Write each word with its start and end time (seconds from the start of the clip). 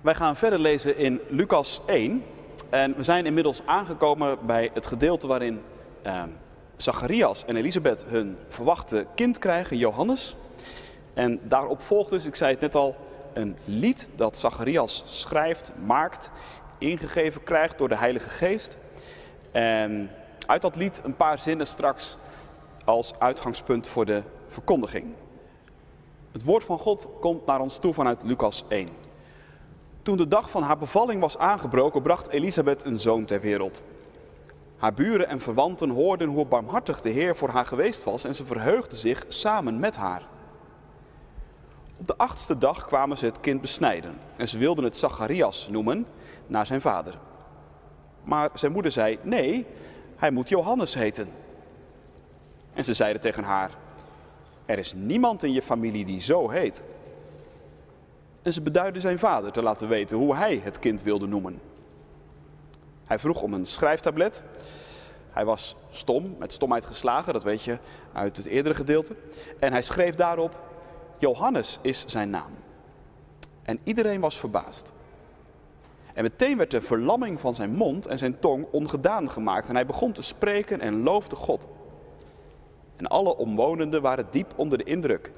Wij 0.00 0.14
gaan 0.14 0.36
verder 0.36 0.58
lezen 0.58 0.96
in 0.96 1.20
Lucas 1.28 1.80
1. 1.86 2.24
En 2.70 2.96
we 2.96 3.02
zijn 3.02 3.26
inmiddels 3.26 3.62
aangekomen 3.64 4.38
bij 4.46 4.70
het 4.74 4.86
gedeelte 4.86 5.26
waarin 5.26 5.62
eh, 6.02 6.22
Zacharias 6.76 7.44
en 7.44 7.56
Elisabeth 7.56 8.04
hun 8.04 8.36
verwachte 8.48 9.06
kind 9.14 9.38
krijgen, 9.38 9.76
Johannes. 9.76 10.36
En 11.14 11.40
daarop 11.42 11.80
volgt 11.80 12.10
dus, 12.10 12.26
ik 12.26 12.34
zei 12.34 12.50
het 12.50 12.60
net 12.60 12.74
al, 12.74 12.96
een 13.34 13.56
lied 13.64 14.10
dat 14.16 14.36
Zacharias 14.36 15.04
schrijft, 15.06 15.70
maakt, 15.84 16.30
ingegeven 16.78 17.42
krijgt 17.42 17.78
door 17.78 17.88
de 17.88 17.96
Heilige 17.96 18.30
Geest. 18.30 18.76
En 19.52 20.10
uit 20.46 20.62
dat 20.62 20.76
lied 20.76 21.00
een 21.04 21.16
paar 21.16 21.38
zinnen 21.38 21.66
straks 21.66 22.16
als 22.84 23.12
uitgangspunt 23.18 23.88
voor 23.88 24.06
de 24.06 24.22
verkondiging. 24.48 25.06
Het 26.32 26.44
woord 26.44 26.64
van 26.64 26.78
God 26.78 27.08
komt 27.20 27.46
naar 27.46 27.60
ons 27.60 27.78
toe 27.78 27.94
vanuit 27.94 28.22
Lucas 28.22 28.64
1. 28.68 29.07
Toen 30.08 30.16
de 30.16 30.28
dag 30.28 30.50
van 30.50 30.62
haar 30.62 30.78
bevalling 30.78 31.20
was 31.20 31.38
aangebroken, 31.38 32.02
bracht 32.02 32.28
Elisabeth 32.28 32.84
een 32.84 32.98
zoon 32.98 33.24
ter 33.24 33.40
wereld. 33.40 33.82
Haar 34.76 34.94
buren 34.94 35.28
en 35.28 35.40
verwanten 35.40 35.90
hoorden 35.90 36.28
hoe 36.28 36.46
barmhartig 36.46 37.00
de 37.00 37.08
Heer 37.08 37.36
voor 37.36 37.48
haar 37.48 37.66
geweest 37.66 38.04
was 38.04 38.24
en 38.24 38.34
ze 38.34 38.44
verheugden 38.44 38.96
zich 38.96 39.24
samen 39.28 39.78
met 39.78 39.96
haar. 39.96 40.22
Op 41.96 42.06
de 42.06 42.16
achtste 42.16 42.58
dag 42.58 42.84
kwamen 42.84 43.18
ze 43.18 43.24
het 43.24 43.40
kind 43.40 43.60
besnijden 43.60 44.18
en 44.36 44.48
ze 44.48 44.58
wilden 44.58 44.84
het 44.84 44.96
Zacharias 44.96 45.68
noemen 45.70 46.06
naar 46.46 46.66
zijn 46.66 46.80
vader. 46.80 47.18
Maar 48.24 48.50
zijn 48.54 48.72
moeder 48.72 48.90
zei, 48.90 49.18
nee, 49.22 49.66
hij 50.16 50.30
moet 50.30 50.48
Johannes 50.48 50.94
heten. 50.94 51.28
En 52.74 52.84
ze 52.84 52.94
zeiden 52.94 53.20
tegen 53.20 53.44
haar, 53.44 53.70
er 54.66 54.78
is 54.78 54.92
niemand 54.92 55.42
in 55.42 55.52
je 55.52 55.62
familie 55.62 56.04
die 56.04 56.20
zo 56.20 56.50
heet. 56.50 56.82
En 58.48 58.54
ze 58.54 58.62
beduidden 58.62 59.02
zijn 59.02 59.18
vader 59.18 59.52
te 59.52 59.62
laten 59.62 59.88
weten 59.88 60.16
hoe 60.16 60.36
hij 60.36 60.60
het 60.64 60.78
kind 60.78 61.02
wilde 61.02 61.26
noemen. 61.26 61.60
Hij 63.04 63.18
vroeg 63.18 63.42
om 63.42 63.52
een 63.52 63.66
schrijftablet. 63.66 64.42
Hij 65.30 65.44
was 65.44 65.76
stom, 65.90 66.36
met 66.38 66.52
stomheid 66.52 66.86
geslagen, 66.86 67.32
dat 67.32 67.42
weet 67.44 67.62
je 67.62 67.78
uit 68.12 68.36
het 68.36 68.46
eerdere 68.46 68.74
gedeelte. 68.74 69.14
En 69.58 69.72
hij 69.72 69.82
schreef 69.82 70.14
daarop, 70.14 70.56
Johannes 71.18 71.78
is 71.80 72.04
zijn 72.06 72.30
naam. 72.30 72.50
En 73.62 73.78
iedereen 73.84 74.20
was 74.20 74.38
verbaasd. 74.38 74.92
En 76.14 76.22
meteen 76.22 76.56
werd 76.56 76.70
de 76.70 76.82
verlamming 76.82 77.40
van 77.40 77.54
zijn 77.54 77.74
mond 77.74 78.06
en 78.06 78.18
zijn 78.18 78.38
tong 78.38 78.66
ongedaan 78.70 79.30
gemaakt. 79.30 79.68
En 79.68 79.74
hij 79.74 79.86
begon 79.86 80.12
te 80.12 80.22
spreken 80.22 80.80
en 80.80 81.02
loofde 81.02 81.36
God. 81.36 81.66
En 82.96 83.06
alle 83.06 83.36
omwonenden 83.36 84.02
waren 84.02 84.26
diep 84.30 84.52
onder 84.56 84.78
de 84.78 84.84
indruk. 84.84 85.32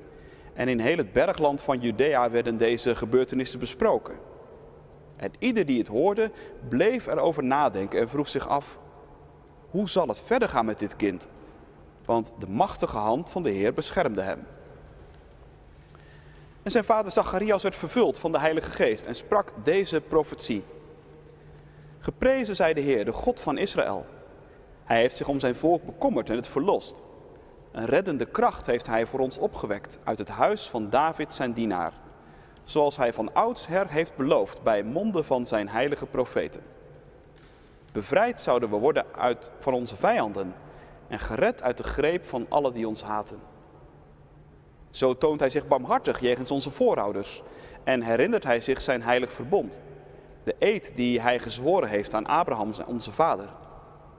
En 0.60 0.68
in 0.68 0.78
heel 0.78 0.96
het 0.96 1.12
bergland 1.12 1.62
van 1.62 1.80
Judea 1.80 2.30
werden 2.30 2.56
deze 2.56 2.96
gebeurtenissen 2.96 3.58
besproken. 3.58 4.14
En 5.16 5.32
ieder 5.38 5.66
die 5.66 5.78
het 5.78 5.88
hoorde, 5.88 6.30
bleef 6.68 7.06
erover 7.06 7.44
nadenken 7.44 8.00
en 8.00 8.08
vroeg 8.08 8.28
zich 8.28 8.48
af: 8.48 8.78
hoe 9.70 9.88
zal 9.88 10.08
het 10.08 10.20
verder 10.20 10.48
gaan 10.48 10.64
met 10.64 10.78
dit 10.78 10.96
kind? 10.96 11.26
Want 12.04 12.32
de 12.38 12.48
machtige 12.48 12.96
hand 12.96 13.30
van 13.30 13.42
de 13.42 13.50
Heer 13.50 13.74
beschermde 13.74 14.22
hem. 14.22 14.46
En 16.62 16.70
zijn 16.70 16.84
vader 16.84 17.12
Zacharias 17.12 17.62
werd 17.62 17.76
vervuld 17.76 18.18
van 18.18 18.32
de 18.32 18.38
Heilige 18.38 18.70
Geest 18.70 19.06
en 19.06 19.14
sprak 19.14 19.52
deze 19.62 20.00
profetie. 20.00 20.64
Geprezen 21.98 22.56
zij 22.56 22.74
de 22.74 22.80
Heer, 22.80 23.04
de 23.04 23.12
God 23.12 23.40
van 23.40 23.58
Israël. 23.58 24.06
Hij 24.84 25.00
heeft 25.00 25.16
zich 25.16 25.28
om 25.28 25.40
zijn 25.40 25.56
volk 25.56 25.84
bekommerd 25.84 26.30
en 26.30 26.36
het 26.36 26.48
verlost. 26.48 27.02
Een 27.72 27.84
reddende 27.84 28.26
kracht 28.26 28.66
heeft 28.66 28.86
hij 28.86 29.06
voor 29.06 29.20
ons 29.20 29.38
opgewekt 29.38 29.98
uit 30.04 30.18
het 30.18 30.28
huis 30.28 30.68
van 30.68 30.90
David 30.90 31.32
zijn 31.32 31.52
dienaar. 31.52 31.92
Zoals 32.64 32.96
hij 32.96 33.12
van 33.12 33.34
oudsher 33.34 33.90
heeft 33.90 34.16
beloofd 34.16 34.62
bij 34.62 34.82
monden 34.82 35.24
van 35.24 35.46
zijn 35.46 35.68
heilige 35.68 36.06
profeten. 36.06 36.62
Bevrijd 37.92 38.40
zouden 38.40 38.70
we 38.70 38.76
worden 38.76 39.04
uit, 39.14 39.50
van 39.58 39.72
onze 39.72 39.96
vijanden 39.96 40.54
en 41.08 41.18
gered 41.18 41.62
uit 41.62 41.76
de 41.76 41.82
greep 41.82 42.24
van 42.24 42.46
alle 42.48 42.72
die 42.72 42.88
ons 42.88 43.02
haten. 43.02 43.38
Zo 44.90 45.16
toont 45.16 45.40
hij 45.40 45.48
zich 45.48 45.68
barmhartig 45.68 46.20
jegens 46.20 46.50
onze 46.50 46.70
voorouders 46.70 47.42
en 47.84 48.02
herinnert 48.02 48.44
hij 48.44 48.60
zich 48.60 48.80
zijn 48.80 49.02
heilig 49.02 49.32
verbond. 49.32 49.80
De 50.44 50.54
eed 50.58 50.92
die 50.94 51.20
hij 51.20 51.38
gezworen 51.38 51.88
heeft 51.88 52.14
aan 52.14 52.26
Abraham, 52.26 52.72
onze 52.86 53.12
vader. 53.12 53.48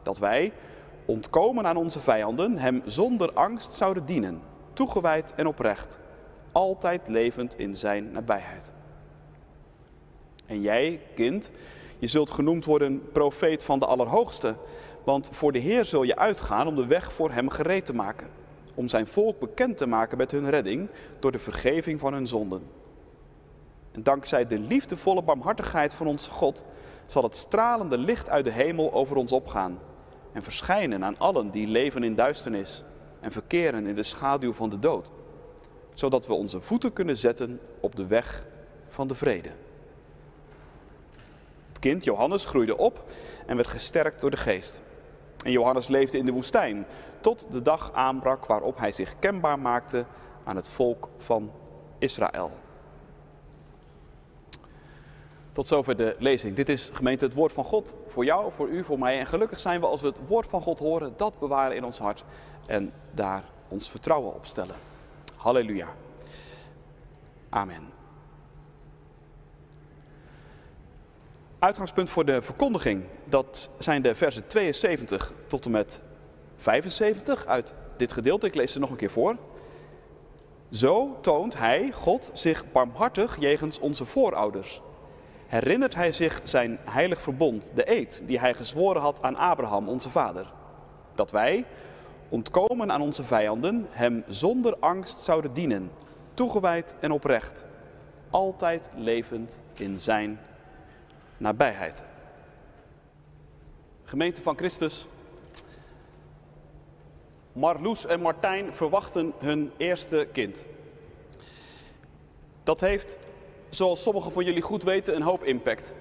Dat 0.03 0.17
wij, 0.17 0.53
ontkomen 1.05 1.67
aan 1.67 1.77
onze 1.77 1.99
vijanden, 1.99 2.57
hem 2.57 2.81
zonder 2.85 3.33
angst 3.33 3.73
zouden 3.73 4.05
dienen, 4.05 4.41
toegewijd 4.73 5.33
en 5.35 5.47
oprecht, 5.47 5.99
altijd 6.51 7.07
levend 7.07 7.59
in 7.59 7.75
zijn 7.75 8.11
nabijheid. 8.11 8.71
En 10.45 10.61
jij, 10.61 11.01
kind, 11.15 11.51
je 11.99 12.07
zult 12.07 12.31
genoemd 12.31 12.65
worden 12.65 13.11
profeet 13.11 13.63
van 13.63 13.79
de 13.79 13.85
Allerhoogste, 13.85 14.55
want 15.03 15.29
voor 15.31 15.51
de 15.51 15.59
Heer 15.59 15.85
zul 15.85 16.03
je 16.03 16.17
uitgaan 16.17 16.67
om 16.67 16.75
de 16.75 16.85
weg 16.85 17.13
voor 17.13 17.31
hem 17.31 17.49
gereed 17.49 17.85
te 17.85 17.95
maken, 17.95 18.27
om 18.73 18.87
zijn 18.87 19.07
volk 19.07 19.39
bekend 19.39 19.77
te 19.77 19.87
maken 19.87 20.17
met 20.17 20.31
hun 20.31 20.49
redding 20.49 20.89
door 21.19 21.31
de 21.31 21.39
vergeving 21.39 21.99
van 21.99 22.13
hun 22.13 22.27
zonden. 22.27 22.61
En 23.91 24.03
dankzij 24.03 24.47
de 24.47 24.59
liefdevolle 24.59 25.23
barmhartigheid 25.23 25.93
van 25.93 26.07
onze 26.07 26.29
God 26.29 26.63
zal 27.05 27.23
het 27.23 27.35
stralende 27.35 27.97
licht 27.97 28.29
uit 28.29 28.45
de 28.45 28.51
hemel 28.51 28.93
over 28.93 29.15
ons 29.15 29.31
opgaan 29.31 29.79
en 30.31 30.43
verschijnen 30.43 31.05
aan 31.05 31.17
allen 31.17 31.49
die 31.49 31.67
leven 31.67 32.03
in 32.03 32.15
duisternis 32.15 32.83
en 33.19 33.31
verkeren 33.31 33.87
in 33.87 33.95
de 33.95 34.03
schaduw 34.03 34.53
van 34.53 34.69
de 34.69 34.79
dood, 34.79 35.11
zodat 35.93 36.27
we 36.27 36.33
onze 36.33 36.61
voeten 36.61 36.93
kunnen 36.93 37.17
zetten 37.17 37.59
op 37.79 37.95
de 37.95 38.07
weg 38.07 38.45
van 38.89 39.07
de 39.07 39.15
vrede. 39.15 39.49
Het 41.67 41.79
kind 41.79 42.03
Johannes 42.03 42.45
groeide 42.45 42.77
op 42.77 43.11
en 43.45 43.55
werd 43.55 43.67
gesterkt 43.67 44.21
door 44.21 44.31
de 44.31 44.37
geest. 44.37 44.81
En 45.45 45.51
Johannes 45.51 45.87
leefde 45.87 46.17
in 46.17 46.25
de 46.25 46.31
woestijn 46.31 46.85
tot 47.21 47.47
de 47.51 47.61
dag 47.61 47.93
aanbrak 47.93 48.45
waarop 48.45 48.77
hij 48.77 48.91
zich 48.91 49.19
kenbaar 49.19 49.59
maakte 49.59 50.05
aan 50.43 50.55
het 50.55 50.67
volk 50.67 51.09
van 51.17 51.51
Israël. 51.97 52.51
Tot 55.51 55.67
zover 55.67 55.97
de 55.97 56.15
lezing. 56.19 56.55
Dit 56.55 56.69
is 56.69 56.89
gemeente 56.93 57.25
het 57.25 57.33
woord 57.33 57.53
van 57.53 57.63
God 57.63 57.95
voor 58.07 58.25
jou, 58.25 58.51
voor 58.51 58.67
u, 58.67 58.83
voor 58.83 58.99
mij. 58.99 59.19
En 59.19 59.27
gelukkig 59.27 59.59
zijn 59.59 59.79
we 59.79 59.85
als 59.85 60.01
we 60.01 60.07
het 60.07 60.21
woord 60.27 60.47
van 60.49 60.61
God 60.61 60.79
horen, 60.79 61.13
dat 61.17 61.39
bewaren 61.39 61.75
in 61.75 61.83
ons 61.83 61.99
hart 61.99 62.23
en 62.65 62.93
daar 63.11 63.43
ons 63.67 63.89
vertrouwen 63.89 64.33
op 64.33 64.45
stellen. 64.45 64.75
Halleluja. 65.35 65.87
Amen. 67.49 67.89
Uitgangspunt 71.59 72.09
voor 72.09 72.25
de 72.25 72.41
verkondiging, 72.41 73.03
dat 73.25 73.69
zijn 73.79 74.01
de 74.01 74.15
versen 74.15 74.47
72 74.47 75.33
tot 75.47 75.65
en 75.65 75.71
met 75.71 76.01
75 76.57 77.45
uit 77.45 77.73
dit 77.97 78.11
gedeelte. 78.11 78.47
Ik 78.47 78.55
lees 78.55 78.71
ze 78.71 78.79
nog 78.79 78.89
een 78.89 78.95
keer 78.95 79.09
voor. 79.09 79.35
Zo 80.71 81.17
toont 81.21 81.57
hij, 81.57 81.91
God, 81.91 82.29
zich 82.33 82.71
barmhartig 82.71 83.39
jegens 83.39 83.79
onze 83.79 84.05
voorouders 84.05 84.81
herinnert 85.51 85.95
hij 85.95 86.11
zich 86.11 86.41
zijn 86.43 86.79
heilig 86.83 87.21
verbond, 87.21 87.71
de 87.75 87.91
eed 87.91 88.23
die 88.25 88.39
hij 88.39 88.53
gezworen 88.53 89.01
had 89.01 89.21
aan 89.21 89.35
Abraham, 89.35 89.89
onze 89.89 90.09
vader. 90.09 90.51
Dat 91.15 91.31
wij, 91.31 91.65
ontkomen 92.29 92.91
aan 92.91 93.01
onze 93.01 93.23
vijanden, 93.23 93.87
hem 93.89 94.23
zonder 94.27 94.75
angst 94.79 95.19
zouden 95.19 95.53
dienen, 95.53 95.91
toegewijd 96.33 96.95
en 96.99 97.11
oprecht, 97.11 97.63
altijd 98.29 98.89
levend 98.95 99.59
in 99.73 99.97
zijn 99.97 100.39
nabijheid. 101.37 102.03
Gemeente 104.03 104.41
van 104.41 104.57
Christus, 104.57 105.05
Marloes 107.53 108.05
en 108.05 108.21
Martijn 108.21 108.73
verwachten 108.73 109.33
hun 109.39 109.71
eerste 109.77 110.27
kind. 110.31 110.67
Dat 112.63 112.79
heeft 112.79 113.17
zoals 113.75 114.01
sommigen 114.01 114.31
van 114.31 114.45
jullie 114.45 114.61
goed 114.61 114.83
weten, 114.83 115.15
een 115.15 115.21
hoop 115.21 115.43
impact. 115.43 115.93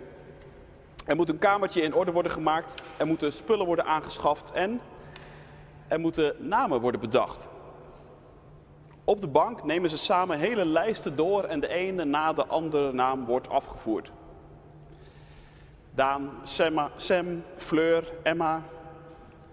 Er 1.06 1.16
moet 1.16 1.28
een 1.28 1.38
kamertje 1.38 1.82
in 1.82 1.94
orde 1.94 2.12
worden 2.12 2.32
gemaakt, 2.32 2.82
er 2.96 3.06
moeten 3.06 3.32
spullen 3.32 3.66
worden 3.66 3.84
aangeschaft 3.84 4.52
en 4.52 4.80
er 5.88 6.00
moeten 6.00 6.34
namen 6.38 6.80
worden 6.80 7.00
bedacht. 7.00 7.50
Op 9.04 9.20
de 9.20 9.26
bank 9.26 9.64
nemen 9.64 9.90
ze 9.90 9.98
samen 9.98 10.38
hele 10.38 10.64
lijsten 10.64 11.16
door 11.16 11.44
en 11.44 11.60
de 11.60 11.68
ene 11.68 12.04
na 12.04 12.32
de 12.32 12.46
andere 12.46 12.92
naam 12.92 13.24
wordt 13.24 13.48
afgevoerd. 13.48 14.10
Daan, 15.94 16.30
Semma, 16.42 16.90
Sam, 16.96 17.42
Fleur, 17.56 18.12
Emma. 18.22 18.62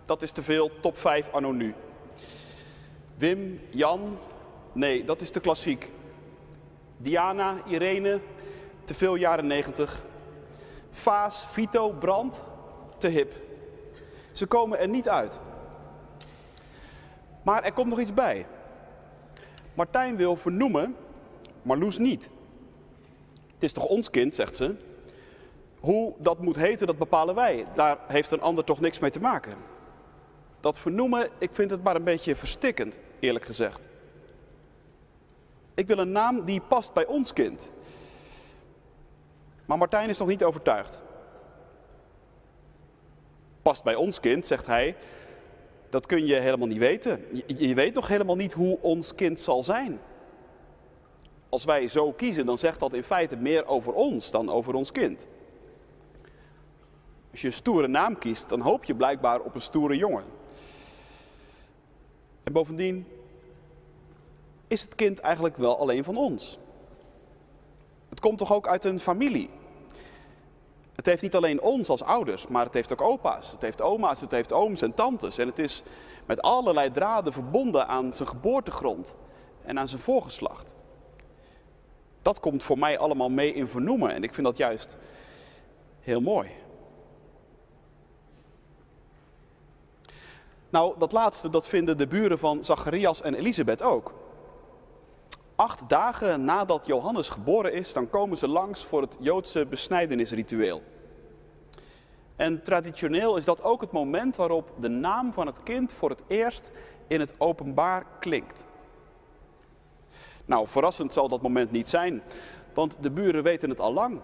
Dat 0.05 0.21
is 0.21 0.31
te 0.31 0.43
veel, 0.43 0.71
top 0.79 0.97
5 0.97 1.31
anno 1.31 1.51
nu. 1.51 1.75
Wim, 3.17 3.61
Jan, 3.69 4.17
nee, 4.71 5.03
dat 5.03 5.21
is 5.21 5.29
te 5.29 5.39
klassiek. 5.39 5.91
Diana, 6.97 7.55
Irene, 7.65 8.19
te 8.83 8.93
veel 8.93 9.15
jaren 9.15 9.47
90. 9.47 10.01
Vaas, 10.91 11.45
Vito, 11.49 11.89
Brand, 11.89 12.41
te 12.97 13.07
hip. 13.07 13.33
Ze 14.31 14.45
komen 14.45 14.79
er 14.79 14.87
niet 14.87 15.09
uit. 15.09 15.39
Maar 17.43 17.63
er 17.63 17.73
komt 17.73 17.89
nog 17.89 17.99
iets 17.99 18.13
bij. 18.13 18.45
Martijn 19.73 20.15
wil 20.15 20.35
vernoemen, 20.35 20.95
maar 21.61 21.77
Loes 21.77 21.97
niet. 21.97 22.29
Het 23.53 23.63
is 23.63 23.73
toch 23.73 23.85
ons 23.85 24.09
kind, 24.09 24.35
zegt 24.35 24.55
ze. 24.55 24.75
Hoe 25.79 26.13
dat 26.17 26.39
moet 26.41 26.55
heten, 26.55 26.87
dat 26.87 26.97
bepalen 26.97 27.35
wij. 27.35 27.65
Daar 27.75 27.97
heeft 28.07 28.31
een 28.31 28.41
ander 28.41 28.63
toch 28.63 28.79
niks 28.79 28.99
mee 28.99 29.11
te 29.11 29.19
maken. 29.19 29.53
Dat 30.59 30.79
vernoemen, 30.79 31.29
ik 31.37 31.49
vind 31.53 31.71
het 31.71 31.83
maar 31.83 31.95
een 31.95 32.03
beetje 32.03 32.35
verstikkend, 32.35 32.99
eerlijk 33.19 33.45
gezegd. 33.45 33.87
Ik 35.77 35.87
wil 35.87 35.97
een 35.97 36.11
naam 36.11 36.45
die 36.45 36.61
past 36.61 36.93
bij 36.93 37.05
ons 37.05 37.33
kind. 37.33 37.71
Maar 39.65 39.77
Martijn 39.77 40.09
is 40.09 40.17
nog 40.17 40.27
niet 40.27 40.43
overtuigd. 40.43 41.03
Past 43.61 43.83
bij 43.83 43.95
ons 43.95 44.19
kind, 44.19 44.45
zegt 44.45 44.65
hij, 44.65 44.95
dat 45.89 46.05
kun 46.05 46.25
je 46.25 46.35
helemaal 46.35 46.67
niet 46.67 46.77
weten. 46.77 47.25
Je, 47.57 47.75
weet 47.75 47.93
nog 47.93 48.07
helemaal 48.07 48.35
niet 48.35 48.53
hoe 48.53 48.77
ons 48.81 49.15
kind 49.15 49.39
zal 49.39 49.63
zijn. 49.63 49.99
Als 51.49 51.65
wij 51.65 51.87
zo 51.87 52.11
kiezen, 52.11 52.45
dan 52.45 52.57
zegt 52.57 52.79
dat 52.79 52.93
in 52.93 53.03
feite 53.03 53.35
meer 53.35 53.67
over 53.67 53.93
ons 53.93 54.31
dan 54.31 54.49
over 54.49 54.73
ons 54.73 54.91
kind. 54.91 55.27
Als 57.31 57.41
je 57.41 57.47
een 57.47 57.53
stoere 57.53 57.87
naam 57.87 58.17
kiest, 58.17 58.49
dan 58.49 58.61
hoop 58.61 58.83
je 58.83 58.95
blijkbaar 58.95 59.39
op 59.39 59.55
een 59.55 59.61
stoere 59.61 59.97
jongen. 59.97 60.23
En 62.43 62.53
bovendien 62.53 63.05
is 64.67 64.81
het 64.81 64.95
kind 64.95 65.19
eigenlijk 65.19 65.57
wel 65.57 65.79
alleen 65.79 66.03
van 66.03 66.17
ons. 66.17 66.59
Het 68.09 68.19
komt 68.19 68.37
toch 68.37 68.53
ook 68.53 68.67
uit 68.67 68.85
een 68.85 68.99
familie. 68.99 69.49
Het 70.95 71.05
heeft 71.05 71.21
niet 71.21 71.35
alleen 71.35 71.61
ons 71.61 71.89
als 71.89 72.03
ouders, 72.03 72.47
maar 72.47 72.65
het 72.65 72.73
heeft 72.73 72.91
ook 72.91 73.01
opa's, 73.01 73.51
het 73.51 73.61
heeft 73.61 73.81
oma's, 73.81 74.21
het 74.21 74.31
heeft 74.31 74.53
ooms 74.53 74.81
en 74.81 74.93
tantes. 74.93 75.37
En 75.37 75.47
het 75.47 75.59
is 75.59 75.83
met 76.25 76.41
allerlei 76.41 76.91
draden 76.91 77.33
verbonden 77.33 77.87
aan 77.87 78.13
zijn 78.13 78.27
geboortegrond 78.27 79.15
en 79.63 79.79
aan 79.79 79.87
zijn 79.87 80.01
voorgeslacht. 80.01 80.73
Dat 82.21 82.39
komt 82.39 82.63
voor 82.63 82.77
mij 82.77 82.99
allemaal 82.99 83.29
mee 83.29 83.53
in 83.53 83.67
vernoemen 83.67 84.13
en 84.13 84.23
ik 84.23 84.33
vind 84.33 84.45
dat 84.45 84.57
juist 84.57 84.97
heel 85.99 86.21
mooi. 86.21 86.49
Nou, 90.69 90.95
dat 90.97 91.11
laatste, 91.11 91.49
dat 91.49 91.67
vinden 91.67 91.97
de 91.97 92.07
buren 92.07 92.39
van 92.39 92.63
Zacharias 92.63 93.21
en 93.21 93.33
Elisabeth 93.33 93.83
ook. 93.83 94.13
Acht 95.57 95.89
dagen 95.89 96.43
nadat 96.43 96.85
Johannes 96.85 97.29
geboren 97.29 97.73
is, 97.73 97.93
dan 97.93 98.09
komen 98.09 98.37
ze 98.37 98.47
langs 98.47 98.85
voor 98.85 99.01
het 99.01 99.17
Joodse 99.19 99.65
besnijdenisritueel. 99.65 100.81
En 102.35 102.63
traditioneel 102.63 103.37
is 103.37 103.45
dat 103.45 103.63
ook 103.63 103.81
het 103.81 103.91
moment 103.91 104.35
waarop 104.35 104.71
de 104.79 104.87
naam 104.87 105.33
van 105.33 105.45
het 105.45 105.63
kind 105.63 105.93
voor 105.93 106.09
het 106.09 106.23
eerst 106.27 106.71
in 107.07 107.19
het 107.19 107.33
openbaar 107.37 108.05
klinkt. 108.19 108.65
Nou, 110.45 110.67
verrassend 110.67 111.13
zal 111.13 111.27
dat 111.27 111.41
moment 111.41 111.71
niet 111.71 111.89
zijn, 111.89 112.21
want 112.73 112.97
de 113.01 113.11
buren 113.11 113.43
weten 113.43 113.69
het 113.69 113.79
al 113.79 113.93
lang. 113.93 114.19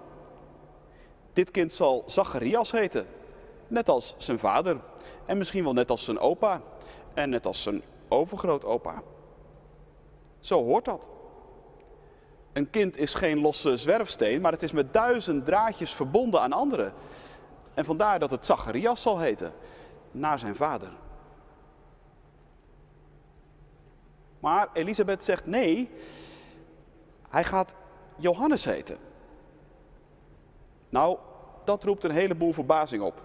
Dit 1.33 1.51
kind 1.51 1.73
zal 1.73 2.03
Zacharias 2.05 2.71
heten, 2.71 3.07
net 3.67 3.89
als 3.89 4.15
zijn 4.17 4.39
vader 4.39 4.79
en 5.25 5.37
misschien 5.37 5.63
wel 5.63 5.73
net 5.73 5.89
als 5.89 6.03
zijn 6.03 6.19
opa 6.19 6.61
en 7.13 7.29
net 7.29 7.45
als 7.45 7.63
zijn 7.63 7.83
overgrootopa. 8.07 9.01
Zo 10.39 10.63
hoort 10.63 10.85
dat. 10.85 11.09
Een 12.53 12.69
kind 12.69 12.97
is 12.97 13.13
geen 13.13 13.39
losse 13.39 13.77
zwerfsteen, 13.77 14.41
maar 14.41 14.51
het 14.51 14.63
is 14.63 14.71
met 14.71 14.93
duizend 14.93 15.45
draadjes 15.45 15.93
verbonden 15.93 16.41
aan 16.41 16.53
anderen. 16.53 16.93
En 17.73 17.85
vandaar 17.85 18.19
dat 18.19 18.31
het 18.31 18.45
Zacharias 18.45 19.01
zal 19.01 19.19
heten, 19.19 19.53
naar 20.11 20.39
zijn 20.39 20.55
vader. 20.55 20.89
Maar 24.39 24.69
Elisabeth 24.73 25.23
zegt 25.23 25.45
nee, 25.45 25.89
hij 27.29 27.43
gaat 27.43 27.75
Johannes 28.15 28.65
heten. 28.65 28.97
Nou, 30.89 31.17
dat 31.63 31.83
roept 31.83 32.03
een 32.03 32.11
heleboel 32.11 32.53
verbazing 32.53 33.03
op. 33.03 33.21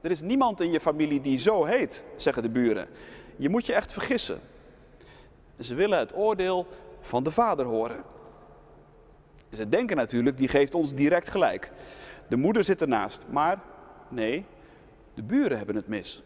Er 0.00 0.10
is 0.10 0.20
niemand 0.20 0.60
in 0.60 0.72
je 0.72 0.80
familie 0.80 1.20
die 1.20 1.38
zo 1.38 1.64
heet, 1.64 2.04
zeggen 2.16 2.42
de 2.42 2.48
buren. 2.50 2.88
Je 3.36 3.48
moet 3.48 3.66
je 3.66 3.74
echt 3.74 3.92
vergissen. 3.92 4.40
Ze 5.58 5.74
willen 5.74 5.98
het 5.98 6.16
oordeel 6.16 6.66
van 7.00 7.22
de 7.22 7.30
vader 7.30 7.66
horen. 7.66 8.04
Ze 9.52 9.68
denken 9.68 9.96
natuurlijk, 9.96 10.36
die 10.36 10.48
geeft 10.48 10.74
ons 10.74 10.94
direct 10.94 11.28
gelijk. 11.28 11.70
De 12.28 12.36
moeder 12.36 12.64
zit 12.64 12.80
ernaast, 12.80 13.24
maar 13.30 13.60
nee, 14.08 14.44
de 15.14 15.22
buren 15.22 15.56
hebben 15.56 15.76
het 15.76 15.88
mis. 15.88 16.22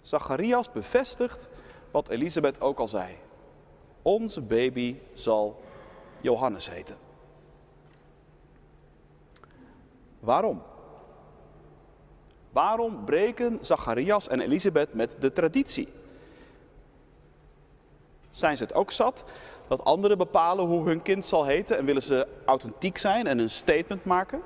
Zacharias 0.00 0.72
bevestigt 0.72 1.48
wat 1.90 2.08
Elisabeth 2.08 2.60
ook 2.60 2.78
al 2.78 2.88
zei. 2.88 3.16
Onze 4.02 4.40
baby 4.40 4.96
zal 5.12 5.62
Johannes 6.20 6.70
heten. 6.70 6.96
Waarom? 10.20 10.62
Waarom 12.50 13.04
breken 13.04 13.58
Zacharias 13.60 14.28
en 14.28 14.40
Elisabeth 14.40 14.94
met 14.94 15.16
de 15.20 15.32
traditie? 15.32 15.88
Zijn 18.34 18.56
ze 18.56 18.62
het 18.62 18.74
ook 18.74 18.90
zat 18.90 19.24
dat 19.68 19.84
anderen 19.84 20.18
bepalen 20.18 20.64
hoe 20.64 20.86
hun 20.86 21.02
kind 21.02 21.24
zal 21.24 21.44
heten 21.44 21.78
en 21.78 21.84
willen 21.84 22.02
ze 22.02 22.26
authentiek 22.44 22.98
zijn 22.98 23.26
en 23.26 23.38
een 23.38 23.50
statement 23.50 24.04
maken? 24.04 24.42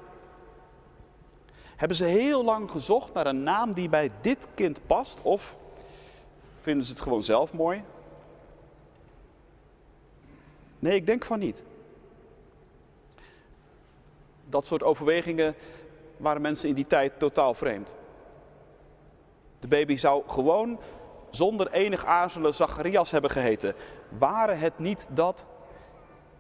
Hebben 1.76 1.96
ze 1.96 2.05
heel 2.05 2.44
lang 2.44 2.70
gezocht 2.70 3.14
naar 3.14 3.26
een 3.26 3.43
naam 3.43 3.73
die 3.73 3.88
bij 3.88 4.11
dit 4.20 4.46
kind 4.55 4.87
past 4.87 5.23
of 5.23 5.56
vinden 6.58 6.87
ze 6.87 6.93
het 6.93 7.00
gewoon 7.00 7.23
zelf 7.23 7.52
mooi? 7.52 7.82
Nee, 10.79 10.94
ik 10.94 11.06
denk 11.06 11.25
van 11.25 11.38
niet. 11.38 11.62
Dat 14.49 14.67
soort 14.67 14.82
overwegingen 14.82 15.55
waren 16.17 16.43
mensen 16.43 16.69
in 16.69 16.75
die 16.75 16.87
tijd 16.87 17.19
totaal 17.19 17.55
vreemd. 17.55 17.94
De 19.61 19.69
baby 19.69 19.96
zou 19.96 20.23
gewoon 20.26 20.79
zonder 21.31 21.71
enig 21.73 22.05
aarzelen 22.05 22.55
Zacharias 22.55 23.11
hebben 23.11 23.31
geheten. 23.31 23.75
Waren 24.19 24.59
het 24.59 24.79
niet 24.79 25.07
dat, 25.11 25.45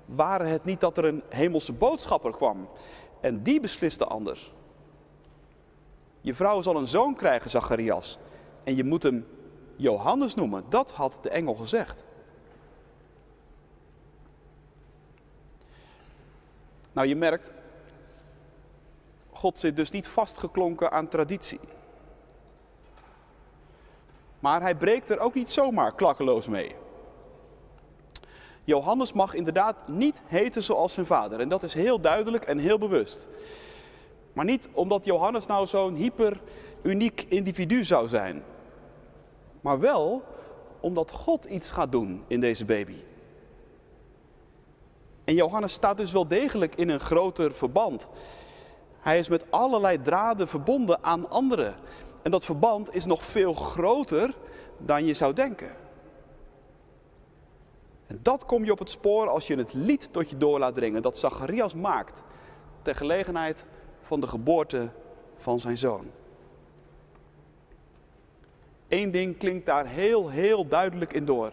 waren 0.04 0.48
het 0.48 0.64
niet 0.64 0.80
dat 0.80 0.98
er 0.98 1.04
een 1.04 1.22
hemelse 1.28 1.72
boodschapper 1.72 2.32
kwam 2.32 2.68
en 3.20 3.42
die 3.42 3.60
besliste 3.60 4.04
anders? 4.04 4.52
Je 6.20 6.34
vrouw 6.34 6.62
zal 6.62 6.76
een 6.76 6.86
zoon 6.86 7.14
krijgen, 7.14 7.50
Zacharias, 7.50 8.18
en 8.64 8.76
je 8.76 8.84
moet 8.84 9.02
hem 9.02 9.26
Johannes 9.76 10.34
noemen. 10.34 10.64
Dat 10.68 10.92
had 10.92 11.18
de 11.22 11.28
engel 11.28 11.54
gezegd. 11.54 12.04
Nou, 16.92 17.08
je 17.08 17.16
merkt, 17.16 17.52
God 19.30 19.58
zit 19.58 19.76
dus 19.76 19.90
niet 19.90 20.06
vastgeklonken 20.06 20.90
aan 20.90 21.08
traditie. 21.08 21.60
Maar 24.40 24.60
hij 24.60 24.74
breekt 24.74 25.10
er 25.10 25.18
ook 25.18 25.34
niet 25.34 25.50
zomaar 25.50 25.94
klakkeloos 25.94 26.48
mee. 26.48 26.74
Johannes 28.64 29.12
mag 29.12 29.34
inderdaad 29.34 29.88
niet 29.88 30.22
heten 30.26 30.62
zoals 30.62 30.92
zijn 30.92 31.06
vader. 31.06 31.40
En 31.40 31.48
dat 31.48 31.62
is 31.62 31.74
heel 31.74 32.00
duidelijk 32.00 32.44
en 32.44 32.58
heel 32.58 32.78
bewust. 32.78 33.26
Maar 34.32 34.44
niet 34.44 34.68
omdat 34.72 35.04
Johannes 35.04 35.46
nou 35.46 35.66
zo'n 35.66 35.94
hyper 35.94 36.40
uniek 36.82 37.26
individu 37.28 37.84
zou 37.84 38.08
zijn. 38.08 38.42
Maar 39.60 39.80
wel 39.80 40.22
omdat 40.80 41.10
God 41.10 41.44
iets 41.44 41.70
gaat 41.70 41.92
doen 41.92 42.24
in 42.26 42.40
deze 42.40 42.64
baby. 42.64 42.96
En 45.24 45.34
Johannes 45.34 45.72
staat 45.72 45.96
dus 45.96 46.12
wel 46.12 46.28
degelijk 46.28 46.74
in 46.74 46.90
een 46.90 47.00
groter 47.00 47.54
verband. 47.54 48.06
Hij 49.00 49.18
is 49.18 49.28
met 49.28 49.44
allerlei 49.50 50.02
draden 50.02 50.48
verbonden 50.48 51.04
aan 51.04 51.30
anderen. 51.30 51.74
En 52.28 52.34
dat 52.34 52.44
verband 52.44 52.94
is 52.94 53.04
nog 53.04 53.24
veel 53.24 53.54
groter 53.54 54.34
dan 54.78 55.04
je 55.04 55.14
zou 55.14 55.32
denken. 55.32 55.70
En 58.06 58.20
dat 58.22 58.44
kom 58.44 58.64
je 58.64 58.72
op 58.72 58.78
het 58.78 58.90
spoor 58.90 59.28
als 59.28 59.46
je 59.46 59.56
het 59.56 59.72
lied 59.72 60.12
tot 60.12 60.30
je 60.30 60.36
door 60.36 60.58
laat 60.58 60.74
dringen 60.74 61.02
dat 61.02 61.18
Zacharias 61.18 61.74
maakt 61.74 62.22
ter 62.82 62.94
gelegenheid 62.94 63.64
van 64.02 64.20
de 64.20 64.26
geboorte 64.26 64.88
van 65.36 65.60
zijn 65.60 65.76
zoon. 65.78 66.06
Eén 68.88 69.10
ding 69.10 69.36
klinkt 69.36 69.66
daar 69.66 69.86
heel, 69.86 70.28
heel 70.28 70.66
duidelijk 70.66 71.12
in 71.12 71.24
door. 71.24 71.52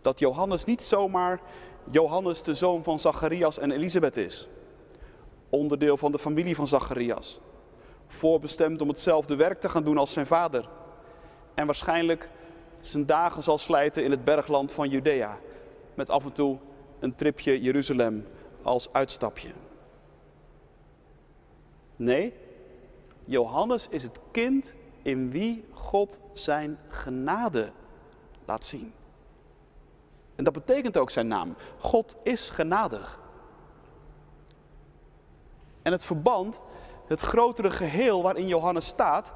Dat 0.00 0.18
Johannes 0.18 0.64
niet 0.64 0.82
zomaar 0.82 1.40
Johannes 1.90 2.42
de 2.42 2.54
zoon 2.54 2.82
van 2.82 2.98
Zacharias 2.98 3.58
en 3.58 3.70
Elisabeth 3.70 4.16
is. 4.16 4.48
Onderdeel 5.48 5.96
van 5.96 6.12
de 6.12 6.18
familie 6.18 6.54
van 6.54 6.66
Zacharias. 6.66 7.40
Voorbestemd 8.12 8.80
om 8.80 8.88
hetzelfde 8.88 9.36
werk 9.36 9.60
te 9.60 9.68
gaan 9.68 9.84
doen 9.84 9.98
als 9.98 10.12
zijn 10.12 10.26
vader. 10.26 10.68
En 11.54 11.66
waarschijnlijk 11.66 12.28
zijn 12.80 13.06
dagen 13.06 13.42
zal 13.42 13.58
slijten 13.58 14.04
in 14.04 14.10
het 14.10 14.24
bergland 14.24 14.72
van 14.72 14.88
Judea. 14.88 15.38
Met 15.94 16.10
af 16.10 16.24
en 16.24 16.32
toe 16.32 16.58
een 16.98 17.14
tripje 17.14 17.60
Jeruzalem 17.60 18.26
als 18.62 18.92
uitstapje. 18.92 19.48
Nee, 21.96 22.34
Johannes 23.24 23.86
is 23.90 24.02
het 24.02 24.18
kind 24.30 24.72
in 25.02 25.30
wie 25.30 25.64
God 25.72 26.18
zijn 26.32 26.78
genade 26.88 27.70
laat 28.44 28.64
zien. 28.64 28.92
En 30.34 30.44
dat 30.44 30.52
betekent 30.52 30.96
ook 30.96 31.10
zijn 31.10 31.26
naam. 31.26 31.54
God 31.78 32.16
is 32.22 32.50
genadig. 32.50 33.20
En 35.82 35.92
het 35.92 36.04
verband, 36.04 36.60
het 37.06 37.20
grotere 37.20 37.70
geheel 37.70 38.22
waarin 38.22 38.46
Johannes 38.46 38.86
staat, 38.86 39.32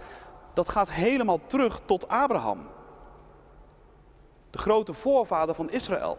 dat 0.54 0.68
gaat 0.68 0.90
helemaal 0.90 1.40
terug 1.46 1.80
tot 1.84 2.08
Abraham. 2.08 2.66
De 4.50 4.58
grote 4.58 4.92
voorvader 4.92 5.54
van 5.54 5.70
Israël. 5.70 6.18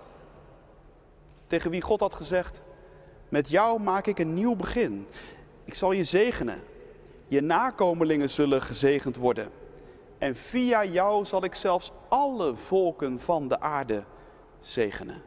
Tegen 1.48 1.72
wie 1.72 1.82
God 1.82 2.00
had 2.00 2.14
gezegd: 2.14 2.62
Met 3.30 3.50
jou 3.50 3.82
maak 3.82 4.08
ik 4.08 4.20
een 4.20 4.34
nieuw 4.34 4.56
begin. 4.56 5.08
Ik 5.66 5.76
zal 5.76 5.92
je 5.92 6.04
zegenen. 6.04 6.64
Je 7.28 7.42
nakomelingen 7.42 8.30
zullen 8.30 8.62
gezegend 8.62 9.16
worden. 9.16 9.50
En 10.18 10.36
via 10.36 10.86
jou 10.86 11.26
zal 11.26 11.44
ik 11.44 11.56
zelfs 11.56 11.92
alle 12.08 12.56
volken 12.56 13.20
van 13.20 13.48
de 13.48 13.60
aarde 13.60 14.04
zegenen. 14.60 15.22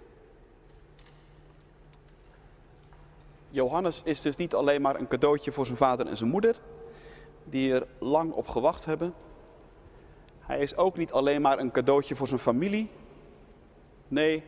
Johannes 3.51 4.03
is 4.05 4.21
dus 4.21 4.37
niet 4.37 4.55
alleen 4.55 4.83
maar 4.83 4.97
een 4.97 5.09
cadeautje 5.09 5.53
voor 5.53 5.67
zijn 5.67 5.79
vader 5.79 6.07
en 6.07 6.17
zijn 6.17 6.31
moeder, 6.31 6.61
die 7.45 7.75
er 7.75 7.87
lang 7.99 8.33
op 8.33 8.49
gewacht 8.49 8.85
hebben. 8.85 9.15
Hij 10.39 10.59
is 10.59 10.77
ook 10.77 10.97
niet 10.97 11.13
alleen 11.13 11.41
maar 11.41 11.59
een 11.59 11.71
cadeautje 11.71 12.17
voor 12.17 12.29
zijn 12.29 12.41
familie. 12.41 12.91
Nee, 14.09 14.43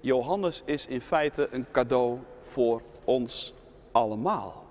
Johannes 0.00 0.62
is 0.64 0.86
in 0.86 1.00
feite 1.00 1.48
een 1.50 1.66
cadeau 1.70 2.18
voor 2.40 2.82
ons 3.04 3.54
allemaal. 3.92 4.64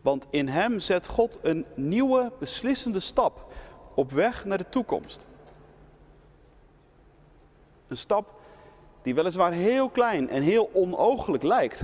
Want 0.00 0.26
in 0.30 0.48
hem 0.48 0.80
zet 0.80 1.06
God 1.06 1.38
een 1.42 1.66
nieuwe 1.74 2.32
beslissende 2.38 3.00
stap 3.00 3.52
op 3.94 4.10
weg 4.10 4.44
naar 4.44 4.58
de 4.58 4.68
toekomst. 4.68 5.26
Een 7.88 7.96
stap 7.96 8.35
die 9.06 9.14
weliswaar 9.14 9.52
heel 9.52 9.88
klein 9.88 10.28
en 10.28 10.42
heel 10.42 10.70
onooglijk 10.72 11.42
lijkt. 11.42 11.82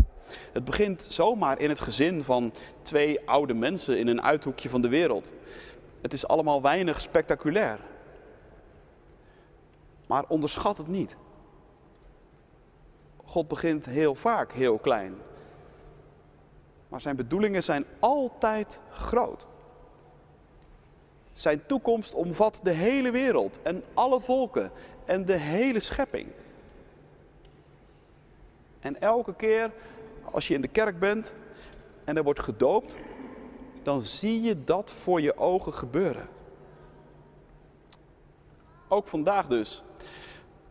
Het 0.53 0.65
begint 0.65 1.07
zomaar 1.09 1.61
in 1.61 1.69
het 1.69 1.81
gezin 1.81 2.23
van 2.23 2.53
twee 2.83 3.29
oude 3.29 3.55
mensen 3.55 3.99
in 3.99 4.07
een 4.07 4.23
uithoekje 4.23 4.69
van 4.69 4.81
de 4.81 4.89
wereld. 4.89 5.33
Het 6.01 6.13
is 6.13 6.27
allemaal 6.27 6.63
weinig 6.63 7.01
spectaculair. 7.01 7.79
Maar 10.07 10.25
onderschat 10.29 10.79
het 10.79 10.89
niet. 10.89 11.17
God 13.25 13.49
begint 13.49 13.87
heel 13.87 14.15
vaak 14.15 14.53
heel 14.53 14.79
klein. 14.79 15.15
Maar 16.89 17.01
zijn 17.01 17.17
bedoelingen 17.17 17.63
zijn 17.63 17.85
altijd 17.99 18.81
groot. 18.91 19.47
Zijn 21.33 21.67
toekomst 21.67 22.15
omvat 22.15 22.61
de 22.63 22.71
hele 22.71 23.11
wereld 23.11 23.59
en 23.63 23.85
alle 23.95 24.21
volken 24.21 24.71
en 25.05 25.25
de 25.25 25.37
hele 25.37 25.81
schepping. 25.81 26.29
En 28.83 29.01
elke 29.01 29.35
keer 29.35 29.71
als 30.33 30.49
je 30.49 30.55
in 30.55 30.61
de 30.61 30.69
kerk 30.69 30.99
bent 30.99 31.33
en 32.05 32.17
er 32.17 32.23
wordt 32.23 32.41
gedoopt, 32.41 32.97
dan 33.83 34.03
zie 34.03 34.43
je 34.43 34.65
dat 34.65 34.91
voor 34.91 35.21
je 35.21 35.37
ogen 35.37 35.75
gebeuren. 35.75 36.29
Ook 38.89 39.07
vandaag 39.07 39.47
dus, 39.47 39.83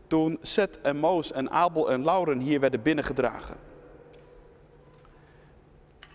toen 0.07 0.37
Seth 0.41 0.81
en 0.81 0.97
Moos 0.97 1.31
en 1.31 1.49
Abel 1.49 1.91
en 1.91 2.03
Lauren 2.03 2.39
hier 2.39 2.59
werden 2.59 2.81
binnengedragen. 2.81 3.55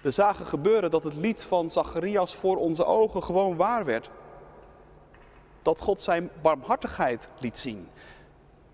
We 0.03 0.11
zagen 0.11 0.47
gebeuren 0.47 0.91
dat 0.91 1.05
het 1.05 1.15
lied 1.15 1.45
van 1.45 1.69
Zacharias 1.69 2.35
voor 2.35 2.57
onze 2.57 2.85
ogen 2.85 3.23
gewoon 3.23 3.57
waar 3.57 3.85
werd. 3.85 4.11
Dat 5.63 5.81
God 5.81 6.01
zijn 6.01 6.31
barmhartigheid 6.43 7.29
liet 7.39 7.59
zien. 7.59 7.89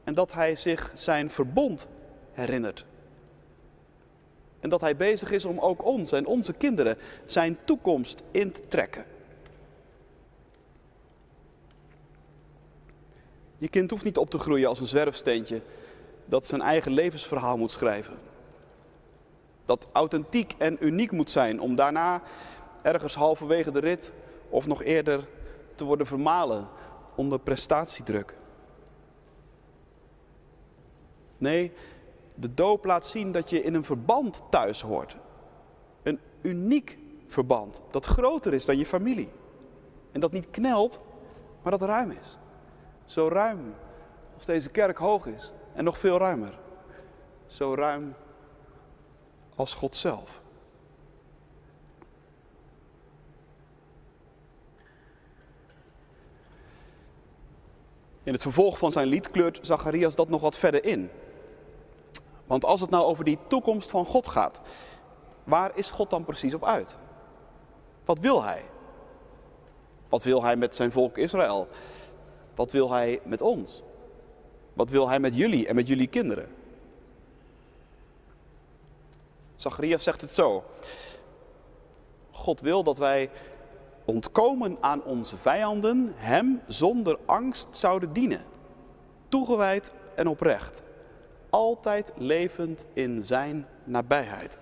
En 0.04 0.14
dat 0.14 0.32
hij 0.32 0.56
zich 0.56 0.90
zijn 0.94 1.30
verbond 1.30 1.88
herinnert. 2.32 2.84
En 4.62 4.68
dat 4.68 4.80
hij 4.80 4.96
bezig 4.96 5.30
is 5.30 5.44
om 5.44 5.58
ook 5.58 5.84
ons 5.84 6.12
en 6.12 6.26
onze 6.26 6.52
kinderen 6.52 6.98
zijn 7.24 7.58
toekomst 7.64 8.22
in 8.30 8.52
te 8.52 8.68
trekken. 8.68 9.04
Je 13.58 13.68
kind 13.68 13.90
hoeft 13.90 14.04
niet 14.04 14.18
op 14.18 14.30
te 14.30 14.38
groeien 14.38 14.68
als 14.68 14.80
een 14.80 14.86
zwerfsteentje 14.86 15.60
dat 16.24 16.46
zijn 16.46 16.60
eigen 16.60 16.92
levensverhaal 16.92 17.58
moet 17.58 17.70
schrijven. 17.70 18.14
Dat 19.64 19.88
authentiek 19.92 20.54
en 20.58 20.76
uniek 20.80 21.10
moet 21.10 21.30
zijn 21.30 21.60
om 21.60 21.74
daarna 21.74 22.22
ergens 22.82 23.14
halverwege 23.14 23.70
de 23.70 23.78
rit 23.78 24.12
of 24.48 24.66
nog 24.66 24.82
eerder 24.82 25.28
te 25.74 25.84
worden 25.84 26.06
vermalen 26.06 26.68
onder 27.14 27.38
prestatiedruk. 27.38 28.34
Nee, 31.38 31.72
de 32.34 32.54
doop 32.54 32.84
laat 32.84 33.06
zien 33.06 33.32
dat 33.32 33.50
je 33.50 33.62
in 33.62 33.74
een 33.74 33.84
verband 33.84 34.42
thuis 34.50 34.80
hoort. 34.80 35.16
Een 36.02 36.20
uniek 36.42 36.98
verband 37.28 37.82
dat 37.90 38.06
groter 38.06 38.54
is 38.54 38.64
dan 38.64 38.78
je 38.78 38.86
familie. 38.86 39.30
En 40.12 40.20
dat 40.20 40.32
niet 40.32 40.50
knelt, 40.50 41.00
maar 41.62 41.78
dat 41.78 41.82
ruim 41.82 42.10
is. 42.10 42.38
Zo 43.04 43.28
ruim 43.28 43.74
als 44.34 44.46
deze 44.46 44.70
kerk 44.70 44.98
hoog 44.98 45.26
is 45.26 45.52
en 45.74 45.84
nog 45.84 45.98
veel 45.98 46.18
ruimer. 46.18 46.58
Zo 47.46 47.74
ruim 47.74 48.14
als 49.54 49.74
God 49.74 49.96
zelf. 49.96 50.40
In 58.22 58.32
het 58.32 58.42
vervolg 58.42 58.78
van 58.78 58.92
zijn 58.92 59.06
lied 59.06 59.30
kleurt 59.30 59.58
Zacharias 59.62 60.14
dat 60.14 60.28
nog 60.28 60.40
wat 60.40 60.58
verder 60.58 60.84
in. 60.84 61.10
Want 62.52 62.64
als 62.64 62.80
het 62.80 62.90
nou 62.90 63.04
over 63.04 63.24
die 63.24 63.38
toekomst 63.46 63.90
van 63.90 64.06
God 64.06 64.28
gaat, 64.28 64.60
waar 65.44 65.70
is 65.74 65.90
God 65.90 66.10
dan 66.10 66.24
precies 66.24 66.54
op 66.54 66.64
uit? 66.64 66.96
Wat 68.04 68.18
wil 68.18 68.42
hij? 68.42 68.64
Wat 70.08 70.22
wil 70.22 70.42
hij 70.42 70.56
met 70.56 70.76
zijn 70.76 70.92
volk 70.92 71.18
Israël? 71.18 71.68
Wat 72.54 72.72
wil 72.72 72.90
hij 72.90 73.20
met 73.24 73.42
ons? 73.42 73.82
Wat 74.72 74.90
wil 74.90 75.08
hij 75.08 75.20
met 75.20 75.36
jullie 75.36 75.66
en 75.66 75.74
met 75.74 75.88
jullie 75.88 76.06
kinderen? 76.06 76.48
Zacharias 79.54 80.02
zegt 80.02 80.20
het 80.20 80.34
zo. 80.34 80.64
God 82.30 82.60
wil 82.60 82.82
dat 82.82 82.98
wij 82.98 83.30
ontkomen 84.04 84.76
aan 84.80 85.02
onze 85.02 85.36
vijanden, 85.36 86.12
Hem 86.14 86.62
zonder 86.66 87.18
angst 87.26 87.68
zouden 87.70 88.12
dienen. 88.12 88.44
Toegewijd 89.28 89.92
en 90.14 90.26
oprecht 90.26 90.82
altijd 91.52 92.12
levend 92.16 92.84
in 92.92 93.22
zijn 93.22 93.66
nabijheid. 93.84 94.58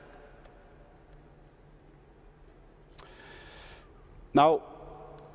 Nou, 4.31 4.61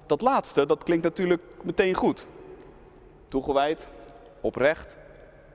dat 0.05 0.21
laatste, 0.21 0.65
dat 0.65 0.83
klinkt 0.83 1.03
natuurlijk 1.03 1.41
meteen 1.63 1.93
goed. 1.93 2.27
Toegewijd, 3.27 3.88
oprecht, 4.41 4.97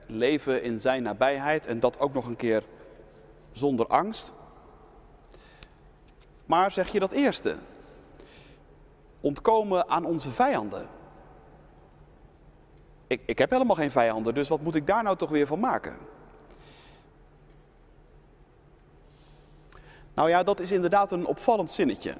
leven 0.07 0.63
in 0.63 0.79
zijn 0.79 1.03
nabijheid 1.03 1.65
en 1.65 1.79
dat 1.79 1.99
ook 1.99 2.13
nog 2.13 2.25
een 2.25 2.35
keer 2.35 2.63
zonder 3.51 3.87
angst. 3.87 4.33
Maar 6.45 6.71
zeg 6.71 6.91
je 6.91 6.99
dat 6.99 7.11
eerste? 7.11 7.55
Ontkomen 9.19 9.89
aan 9.89 10.05
onze 10.05 10.31
vijanden 10.31 10.87
ik, 13.11 13.21
ik 13.25 13.37
heb 13.37 13.49
helemaal 13.49 13.75
geen 13.75 13.91
vijanden, 13.91 14.33
dus 14.33 14.47
wat 14.47 14.61
moet 14.61 14.75
ik 14.75 14.87
daar 14.87 15.03
nou 15.03 15.17
toch 15.17 15.29
weer 15.29 15.47
van 15.47 15.59
maken? 15.59 15.97
Nou 20.13 20.29
ja, 20.29 20.43
dat 20.43 20.59
is 20.59 20.71
inderdaad 20.71 21.11
een 21.11 21.25
opvallend 21.25 21.71
zinnetje. 21.71 22.13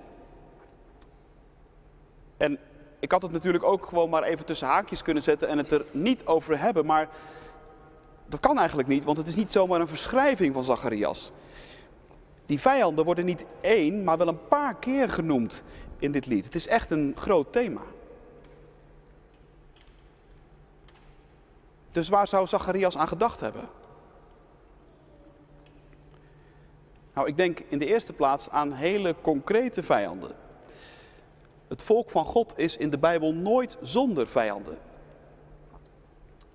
En 2.38 2.60
ik 3.00 3.12
had 3.12 3.21
het 3.21 3.31
natuurlijk 3.31 3.63
ook 3.63 3.86
gewoon 3.86 4.10
maar 4.10 4.24
even 4.24 4.45
tussen 4.45 4.67
haakjes 4.67 5.01
kunnen 5.01 5.24
zetten 5.24 5.48
en 5.48 5.57
het 5.57 5.71
er 5.71 5.86
niet 5.91 6.25
over 6.25 6.60
hebben, 6.60 6.86
maar 6.86 7.10
dat 8.27 8.39
kan 8.39 8.57
eigenlijk 8.57 8.88
niet, 8.88 9.03
want 9.03 9.17
het 9.17 9.27
is 9.27 9.36
niet 9.36 9.51
zomaar 9.51 9.81
een 9.81 9.88
verschrijving 9.88 10.53
van 10.53 10.63
Zacharias. 10.63 11.31
Die 12.45 12.60
vijanden 12.60 13.05
worden 13.05 13.25
niet 13.25 13.45
één, 13.62 14.03
maar 14.03 14.17
wel 14.17 14.27
een 14.27 14.48
paar 14.48 14.75
keer 14.75 15.10
genoemd 15.10 15.63
in 16.00 16.12
dit 16.12 16.25
lied. 16.25 16.45
Het 16.45 16.55
is 16.55 16.67
echt 16.67 16.91
een 16.91 17.13
groot 17.17 17.51
thema. 17.51 17.81
Dus 21.91 22.10
waar 22.10 22.27
zou 22.27 22.48
Zacharias 22.48 22.98
aan 22.98 23.07
gedacht 23.07 23.39
hebben? 23.39 23.69
Nou, 27.13 27.27
ik 27.27 27.38
denk 27.38 27.60
in 27.60 27.79
de 27.79 27.86
eerste 27.86 28.13
plaats 28.13 28.50
aan 28.50 28.71
hele 28.71 29.15
concrete 29.21 29.83
vijanden. 29.83 30.31
Het 31.67 31.81
volk 31.81 32.10
van 32.10 32.25
God 32.25 32.53
is 32.57 32.77
in 32.77 32.89
de 32.89 32.98
Bijbel 32.98 33.33
nooit 33.33 33.77
zonder 33.81 34.27
vijanden. 34.27 34.77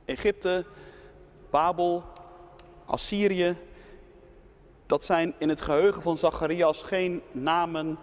Egypte, 0.05 0.67
Babel, 1.51 2.05
Assyrië, 2.85 3.57
dat 4.87 5.05
zijn 5.05 5.35
in 5.39 5.49
het 5.49 5.61
geheugen 5.61 6.03
van 6.03 6.17
Zacharias 6.17 6.83
geen 6.83 7.23
namen 7.33 7.99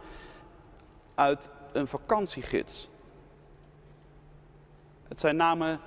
uit 1.15 1.49
een 1.71 1.87
vakantiegids. 1.87 2.89
Het 5.07 5.19
zijn 5.19 5.35
namen 5.35 5.79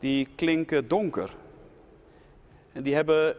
die 0.00 0.28
klinken 0.34 0.88
donker. 0.88 1.36
En 2.72 2.82
die 2.82 2.94
hebben 2.94 3.36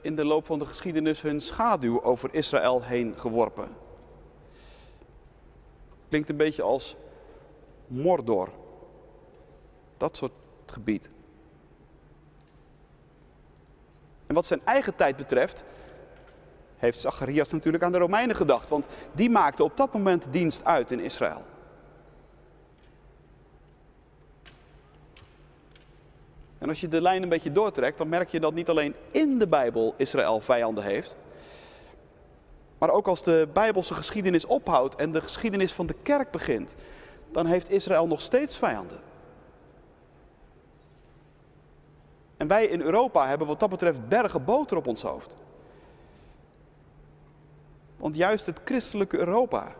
in 0.00 0.16
de 0.16 0.24
loop 0.24 0.46
van 0.46 0.58
de 0.58 0.66
geschiedenis 0.66 1.22
hun 1.22 1.40
schaduw 1.40 2.02
over 2.02 2.34
Israël 2.34 2.82
heen 2.82 3.14
geworpen. 3.16 3.68
Klinkt 6.08 6.28
een 6.28 6.36
beetje 6.36 6.62
als 6.62 6.96
Mordor. 7.86 8.48
Dat 9.96 10.16
soort 10.16 10.32
gebied. 10.66 11.10
En 14.26 14.34
wat 14.34 14.46
zijn 14.46 14.60
eigen 14.64 14.94
tijd 14.94 15.16
betreft, 15.16 15.64
heeft 16.76 17.00
Zacharias 17.00 17.50
natuurlijk 17.50 17.84
aan 17.84 17.92
de 17.92 17.98
Romeinen 17.98 18.36
gedacht, 18.36 18.68
want 18.68 18.86
die 19.12 19.30
maakten 19.30 19.64
op 19.64 19.76
dat 19.76 19.92
moment 19.92 20.26
dienst 20.30 20.64
uit 20.64 20.90
in 20.90 21.00
Israël. 21.00 21.44
En 26.62 26.68
als 26.68 26.80
je 26.80 26.88
de 26.88 27.00
lijn 27.00 27.22
een 27.22 27.28
beetje 27.28 27.52
doortrekt, 27.52 27.98
dan 27.98 28.08
merk 28.08 28.30
je 28.30 28.40
dat 28.40 28.54
niet 28.54 28.68
alleen 28.68 28.94
in 29.10 29.38
de 29.38 29.46
Bijbel 29.48 29.94
Israël 29.96 30.40
vijanden 30.40 30.84
heeft, 30.84 31.16
maar 32.78 32.90
ook 32.90 33.06
als 33.06 33.22
de 33.22 33.48
Bijbelse 33.52 33.94
geschiedenis 33.94 34.46
ophoudt 34.46 34.94
en 34.94 35.12
de 35.12 35.20
geschiedenis 35.20 35.72
van 35.72 35.86
de 35.86 35.94
kerk 36.02 36.30
begint, 36.30 36.74
dan 37.32 37.46
heeft 37.46 37.70
Israël 37.70 38.06
nog 38.06 38.20
steeds 38.20 38.56
vijanden. 38.56 39.00
En 42.36 42.46
wij 42.46 42.66
in 42.66 42.80
Europa 42.80 43.28
hebben 43.28 43.46
wat 43.46 43.60
dat 43.60 43.70
betreft 43.70 44.08
bergen 44.08 44.44
boter 44.44 44.76
op 44.76 44.86
ons 44.86 45.02
hoofd. 45.02 45.36
Want 47.96 48.16
juist 48.16 48.46
het 48.46 48.60
christelijke 48.64 49.18
Europa 49.18 49.74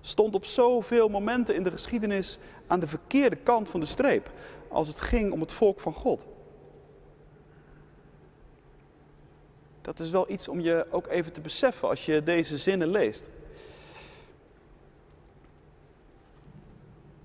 stond 0.00 0.34
op 0.34 0.44
zoveel 0.44 1.08
momenten 1.08 1.54
in 1.54 1.62
de 1.62 1.70
geschiedenis 1.70 2.38
aan 2.66 2.80
de 2.80 2.88
verkeerde 2.88 3.36
kant 3.36 3.68
van 3.68 3.80
de 3.80 3.86
streep 3.86 4.30
als 4.72 4.88
het 4.88 5.00
ging 5.00 5.32
om 5.32 5.40
het 5.40 5.52
volk 5.52 5.80
van 5.80 5.94
God. 5.94 6.26
Dat 9.82 10.00
is 10.00 10.10
wel 10.10 10.30
iets 10.30 10.48
om 10.48 10.60
je 10.60 10.86
ook 10.90 11.06
even 11.06 11.32
te 11.32 11.40
beseffen 11.40 11.88
als 11.88 12.06
je 12.06 12.22
deze 12.22 12.58
zinnen 12.58 12.88
leest. 12.88 13.30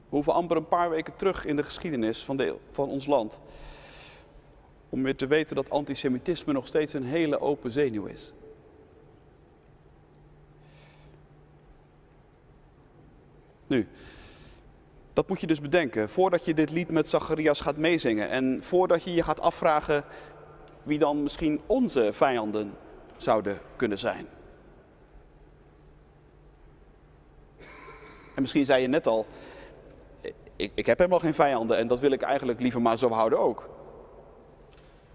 We 0.10 0.16
hoeven 0.16 0.34
amper 0.34 0.58
een 0.58 0.68
paar 0.68 0.90
weken 0.90 1.16
terug 1.16 1.46
in 1.46 1.56
de 1.56 1.64
geschiedenis 1.64 2.24
van, 2.24 2.58
van 2.72 2.90
ons 2.90 3.06
land. 3.06 3.40
Om 4.90 5.04
weer 5.04 5.16
te 5.16 5.28
weten 5.28 5.56
dat 5.56 5.70
antisemitisme 5.70 6.54
nog 6.54 6.68
steeds 6.68 6.94
een 6.94 7.06
hele 7.06 7.40
open 7.40 7.72
zenuw 7.72 8.06
is. 8.06 8.34
Nu, 13.68 13.88
dat 15.18 15.28
moet 15.28 15.40
je 15.40 15.48
dus 15.48 15.62
bedenken 15.62 16.10
voordat 16.10 16.46
je 16.46 16.54
dit 16.54 16.72
lied 16.72 16.92
met 16.92 17.10
Zacharias 17.10 17.62
gaat 17.62 17.78
meezingen. 17.78 18.30
En 18.30 18.60
voordat 18.64 19.04
je 19.04 19.14
je 19.14 19.24
gaat 19.24 19.40
afvragen 19.40 20.04
wie 20.84 21.00
dan 21.00 21.24
misschien 21.24 21.62
onze 21.66 22.14
vijanden 22.14 22.74
zouden 23.16 23.60
kunnen 23.76 24.00
zijn. 24.00 24.28
En 28.36 28.42
misschien 28.42 28.66
zei 28.66 28.82
je 28.82 28.88
net 28.88 29.08
al, 29.08 29.26
ik, 30.56 30.72
ik 30.74 30.86
heb 30.86 30.98
helemaal 30.98 31.20
geen 31.20 31.34
vijanden 31.34 31.78
en 31.78 31.88
dat 31.88 32.00
wil 32.00 32.12
ik 32.12 32.22
eigenlijk 32.22 32.60
liever 32.60 32.82
maar 32.82 32.98
zo 32.98 33.10
houden 33.10 33.40
ook. 33.40 33.70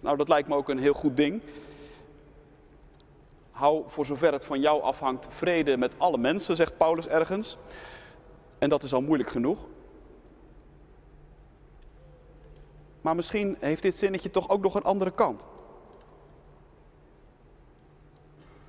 Nou, 0.00 0.16
dat 0.16 0.28
lijkt 0.28 0.48
me 0.48 0.56
ook 0.56 0.68
een 0.68 0.78
heel 0.78 0.94
goed 0.94 1.16
ding. 1.16 1.42
Hou 3.50 3.82
voor 3.86 4.06
zover 4.06 4.32
het 4.32 4.44
van 4.44 4.60
jou 4.60 4.82
afhangt 4.82 5.26
vrede 5.30 5.76
met 5.76 5.94
alle 5.98 6.18
mensen, 6.18 6.56
zegt 6.56 6.76
Paulus 6.76 7.08
ergens. 7.08 7.56
En 8.58 8.68
dat 8.68 8.82
is 8.82 8.92
al 8.92 9.02
moeilijk 9.02 9.30
genoeg. 9.30 9.70
Maar 13.02 13.14
misschien 13.14 13.56
heeft 13.60 13.82
dit 13.82 13.96
zinnetje 13.96 14.30
toch 14.30 14.48
ook 14.48 14.62
nog 14.62 14.74
een 14.74 14.82
andere 14.82 15.10
kant. 15.10 15.46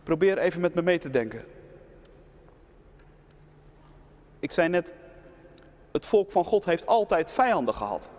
Probeer 0.04 0.38
even 0.38 0.62
met 0.62 0.74
me 0.74 0.82
mee 0.82 1.00
te 1.00 1.10
denken. 1.10 1.46
Ik 4.40 4.52
zei 4.52 4.70
net, 4.70 4.94
het 5.92 6.06
volk 6.06 6.32
van 6.32 6.46
God 6.46 6.66
heeft 6.66 6.88
altijd 6.88 7.32
vijanden 7.32 7.74
gehad. 7.74 8.10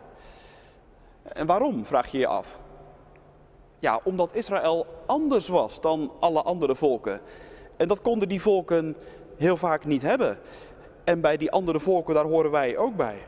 En 1.23 1.47
waarom, 1.47 1.85
vraag 1.85 2.11
je 2.11 2.19
je 2.19 2.27
af. 2.27 2.61
Ja, 3.79 4.01
omdat 4.05 4.35
Israël 4.35 4.87
anders 5.07 5.49
was 5.49 5.81
dan 5.81 6.13
alle 6.21 6.43
andere 6.43 6.75
volken. 6.75 7.21
En 7.77 7.89
dat 7.89 8.01
konden 8.01 8.29
die 8.29 8.41
volken 8.41 8.97
heel 9.37 9.57
vaak 9.57 9.85
niet 9.85 10.03
hebben. 10.03 10.39
En 11.05 11.21
bij 11.21 11.37
die 11.37 11.51
andere 11.51 11.81
volken, 11.81 12.15
daar 12.15 12.25
horen 12.25 12.51
wij 12.51 12.77
ook 12.77 12.97
bij. 12.97 13.19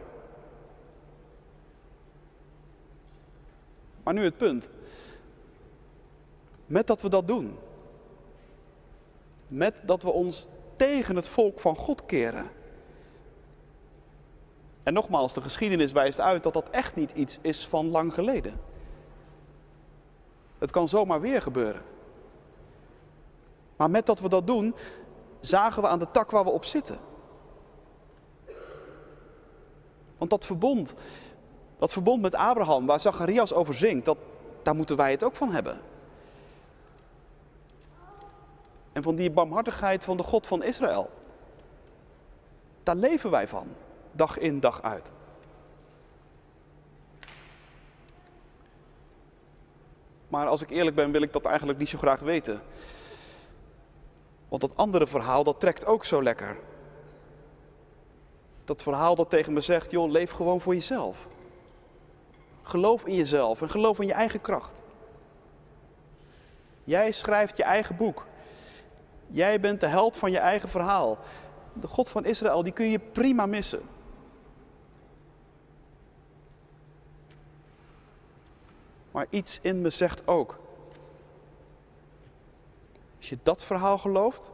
Maar 4.06 4.14
nu 4.14 4.22
het 4.22 4.36
punt. 4.36 4.68
Met 6.66 6.86
dat 6.86 7.02
we 7.02 7.08
dat 7.08 7.26
doen. 7.26 7.58
Met 9.48 9.74
dat 9.82 10.02
we 10.02 10.10
ons 10.10 10.46
tegen 10.76 11.16
het 11.16 11.28
volk 11.28 11.60
van 11.60 11.76
God 11.76 12.06
keren. 12.06 12.50
En 14.82 14.92
nogmaals, 14.92 15.34
de 15.34 15.40
geschiedenis 15.40 15.92
wijst 15.92 16.20
uit 16.20 16.42
dat 16.42 16.52
dat 16.52 16.70
echt 16.70 16.96
niet 16.96 17.10
iets 17.10 17.38
is 17.40 17.66
van 17.66 17.90
lang 17.90 18.14
geleden. 18.14 18.60
Het 20.58 20.70
kan 20.70 20.88
zomaar 20.88 21.20
weer 21.20 21.42
gebeuren. 21.42 21.82
Maar 23.76 23.90
met 23.90 24.06
dat 24.06 24.20
we 24.20 24.28
dat 24.28 24.46
doen, 24.46 24.74
zagen 25.40 25.82
we 25.82 25.88
aan 25.88 25.98
de 25.98 26.10
tak 26.10 26.30
waar 26.30 26.44
we 26.44 26.50
op 26.50 26.64
zitten. 26.64 26.98
Want 30.18 30.30
dat 30.30 30.44
verbond, 30.44 30.94
dat 31.78 31.92
verbond 31.92 32.22
met 32.22 32.34
Abraham, 32.34 32.86
waar 32.86 33.00
Zacharias 33.00 33.52
over 33.52 33.74
zingt, 33.74 34.04
dat, 34.04 34.18
daar 34.62 34.76
moeten 34.76 34.96
wij 34.96 35.10
het 35.10 35.24
ook 35.24 35.36
van 35.36 35.52
hebben. 35.52 35.80
En 38.92 39.02
van 39.02 39.14
die 39.14 39.30
barmhartigheid 39.30 40.04
van 40.04 40.16
de 40.16 40.22
God 40.22 40.46
van 40.46 40.62
Israël. 40.62 41.10
Daar 42.82 42.96
leven 42.96 43.30
wij 43.30 43.48
van, 43.48 43.66
dag 44.12 44.38
in, 44.38 44.60
dag 44.60 44.82
uit. 44.82 45.12
Maar 50.28 50.46
als 50.46 50.62
ik 50.62 50.70
eerlijk 50.70 50.96
ben, 50.96 51.10
wil 51.10 51.22
ik 51.22 51.32
dat 51.32 51.44
eigenlijk 51.44 51.78
niet 51.78 51.88
zo 51.88 51.98
graag 51.98 52.20
weten. 52.20 52.62
Want 54.48 54.60
dat 54.60 54.76
andere 54.76 55.06
verhaal, 55.06 55.44
dat 55.44 55.60
trekt 55.60 55.86
ook 55.86 56.04
zo 56.04 56.22
lekker. 56.22 56.56
Dat 58.64 58.82
verhaal 58.82 59.14
dat 59.14 59.30
tegen 59.30 59.52
me 59.52 59.60
zegt, 59.60 59.90
joh, 59.90 60.10
leef 60.10 60.30
gewoon 60.30 60.60
voor 60.60 60.74
jezelf. 60.74 61.26
Geloof 62.66 63.04
in 63.06 63.14
jezelf 63.14 63.62
en 63.62 63.70
geloof 63.70 64.00
in 64.00 64.06
je 64.06 64.12
eigen 64.12 64.40
kracht. 64.40 64.82
Jij 66.84 67.12
schrijft 67.12 67.56
je 67.56 67.62
eigen 67.62 67.96
boek. 67.96 68.26
Jij 69.26 69.60
bent 69.60 69.80
de 69.80 69.86
held 69.86 70.16
van 70.16 70.30
je 70.30 70.38
eigen 70.38 70.68
verhaal. 70.68 71.18
De 71.72 71.86
God 71.86 72.08
van 72.08 72.24
Israël, 72.24 72.62
die 72.62 72.72
kun 72.72 72.90
je 72.90 72.98
prima 72.98 73.46
missen. 73.46 73.82
Maar 79.10 79.26
iets 79.30 79.58
in 79.62 79.80
me 79.80 79.90
zegt 79.90 80.28
ook. 80.28 80.58
Als 83.16 83.28
je 83.28 83.38
dat 83.42 83.64
verhaal 83.64 83.98
gelooft. 83.98 84.50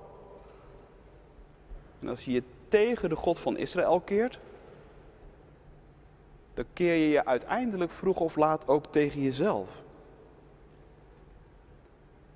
En 2.00 2.08
als 2.08 2.24
je 2.24 2.30
je 2.30 2.42
tegen 2.68 3.08
de 3.08 3.16
God 3.16 3.38
van 3.38 3.56
Israël 3.56 4.00
keert. 4.00 4.40
Dan 6.54 6.64
keer 6.72 6.94
je 6.94 7.08
je 7.08 7.24
uiteindelijk 7.24 7.90
vroeg 7.90 8.20
of 8.20 8.36
laat 8.36 8.68
ook 8.68 8.86
tegen 8.86 9.22
jezelf. 9.22 9.82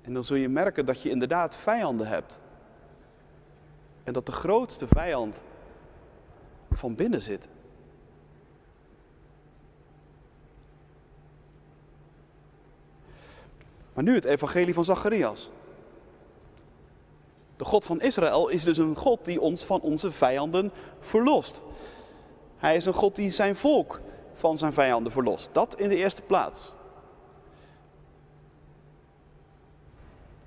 En 0.01 0.13
dan 0.13 0.23
zul 0.23 0.37
je 0.37 0.49
merken 0.49 0.85
dat 0.85 1.01
je 1.01 1.09
inderdaad 1.09 1.55
vijanden 1.55 2.07
hebt. 2.07 2.39
En 4.03 4.13
dat 4.13 4.25
de 4.25 4.31
grootste 4.31 4.87
vijand 4.87 5.41
van 6.71 6.95
binnen 6.95 7.21
zit. 7.21 7.47
Maar 13.93 14.03
nu 14.03 14.13
het 14.13 14.25
evangelie 14.25 14.73
van 14.73 14.83
Zacharias. 14.83 15.49
De 17.55 17.65
God 17.65 17.85
van 17.85 18.01
Israël 18.01 18.47
is 18.47 18.63
dus 18.63 18.77
een 18.77 18.95
God 18.95 19.25
die 19.25 19.41
ons 19.41 19.65
van 19.65 19.81
onze 19.81 20.11
vijanden 20.11 20.71
verlost. 20.99 21.61
Hij 22.57 22.75
is 22.75 22.85
een 22.85 22.93
God 22.93 23.15
die 23.15 23.29
zijn 23.29 23.55
volk 23.55 23.99
van 24.33 24.57
zijn 24.57 24.73
vijanden 24.73 25.11
verlost. 25.11 25.53
Dat 25.53 25.79
in 25.79 25.89
de 25.89 25.95
eerste 25.95 26.21
plaats. 26.21 26.73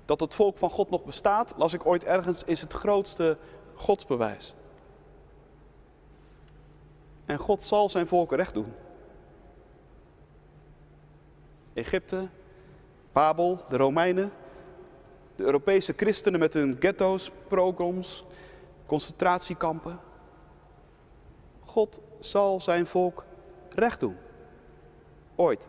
Dat 0.05 0.19
het 0.19 0.35
volk 0.35 0.57
van 0.57 0.69
God 0.69 0.89
nog 0.89 1.03
bestaat, 1.03 1.53
las 1.57 1.73
ik 1.73 1.85
ooit 1.85 2.03
ergens, 2.03 2.43
is 2.43 2.61
het 2.61 2.73
grootste 2.73 3.37
godsbewijs. 3.75 4.53
En 7.25 7.37
God 7.37 7.63
zal 7.63 7.89
zijn 7.89 8.07
volk 8.07 8.31
recht 8.31 8.53
doen. 8.53 8.73
Egypte, 11.73 12.27
Babel, 13.11 13.65
de 13.69 13.77
Romeinen, 13.77 14.31
de 15.35 15.43
Europese 15.43 15.93
christenen 15.97 16.39
met 16.39 16.53
hun 16.53 16.75
ghetto's, 16.79 17.31
progroms, 17.47 18.25
concentratiekampen. 18.85 19.99
God 21.71 21.99
zal 22.19 22.59
zijn 22.59 22.87
volk 22.87 23.25
recht 23.69 23.99
doen. 23.99 24.17
Ooit. 25.35 25.67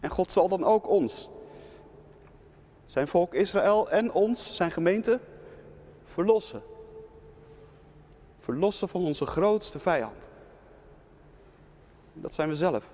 En 0.00 0.10
God 0.10 0.32
zal 0.32 0.48
dan 0.48 0.64
ook 0.64 0.88
ons, 0.88 1.28
zijn 2.86 3.08
volk 3.08 3.34
Israël 3.34 3.90
en 3.90 4.12
ons, 4.12 4.56
zijn 4.56 4.70
gemeente, 4.70 5.20
verlossen. 6.04 6.62
Verlossen 8.38 8.88
van 8.88 9.04
onze 9.04 9.26
grootste 9.26 9.78
vijand. 9.78 10.28
Dat 12.12 12.34
zijn 12.34 12.48
we 12.48 12.54
zelf. 12.54 12.88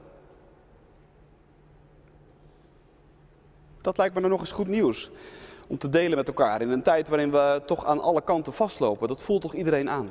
Dat 3.81 3.97
lijkt 3.97 4.15
me 4.15 4.21
dan 4.21 4.31
nog 4.31 4.41
eens 4.41 4.53
goed 4.53 4.69
nieuws 4.69 5.11
om 5.67 5.79
te 5.79 5.89
delen 5.89 6.17
met 6.17 6.29
elkaar 6.29 6.61
in 6.61 6.71
een 6.71 6.83
tijd 6.83 7.09
waarin 7.09 7.31
we 7.31 7.63
toch 7.67 7.85
aan 7.85 8.01
alle 8.01 8.23
kanten 8.23 8.53
vastlopen. 8.53 9.09
Dat 9.09 9.23
voelt 9.23 9.43
toch 9.43 9.55
iedereen 9.55 9.91
aan. 9.91 10.11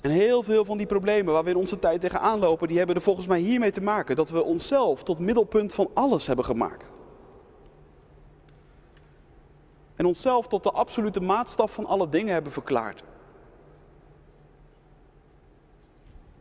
En 0.00 0.10
heel 0.10 0.42
veel 0.42 0.64
van 0.64 0.76
die 0.76 0.86
problemen 0.86 1.32
waar 1.32 1.44
we 1.44 1.50
in 1.50 1.56
onze 1.56 1.78
tijd 1.78 2.00
tegenaan 2.00 2.38
lopen, 2.38 2.68
die 2.68 2.78
hebben 2.78 2.96
er 2.96 3.02
volgens 3.02 3.26
mij 3.26 3.38
hiermee 3.38 3.70
te 3.70 3.80
maken 3.80 4.16
dat 4.16 4.30
we 4.30 4.42
onszelf 4.42 5.02
tot 5.02 5.18
middelpunt 5.18 5.74
van 5.74 5.90
alles 5.94 6.26
hebben 6.26 6.44
gemaakt. 6.44 6.90
En 9.96 10.06
onszelf 10.06 10.48
tot 10.48 10.62
de 10.62 10.70
absolute 10.70 11.20
maatstaf 11.20 11.72
van 11.72 11.86
alle 11.86 12.08
dingen 12.08 12.32
hebben 12.32 12.52
verklaard. 12.52 13.02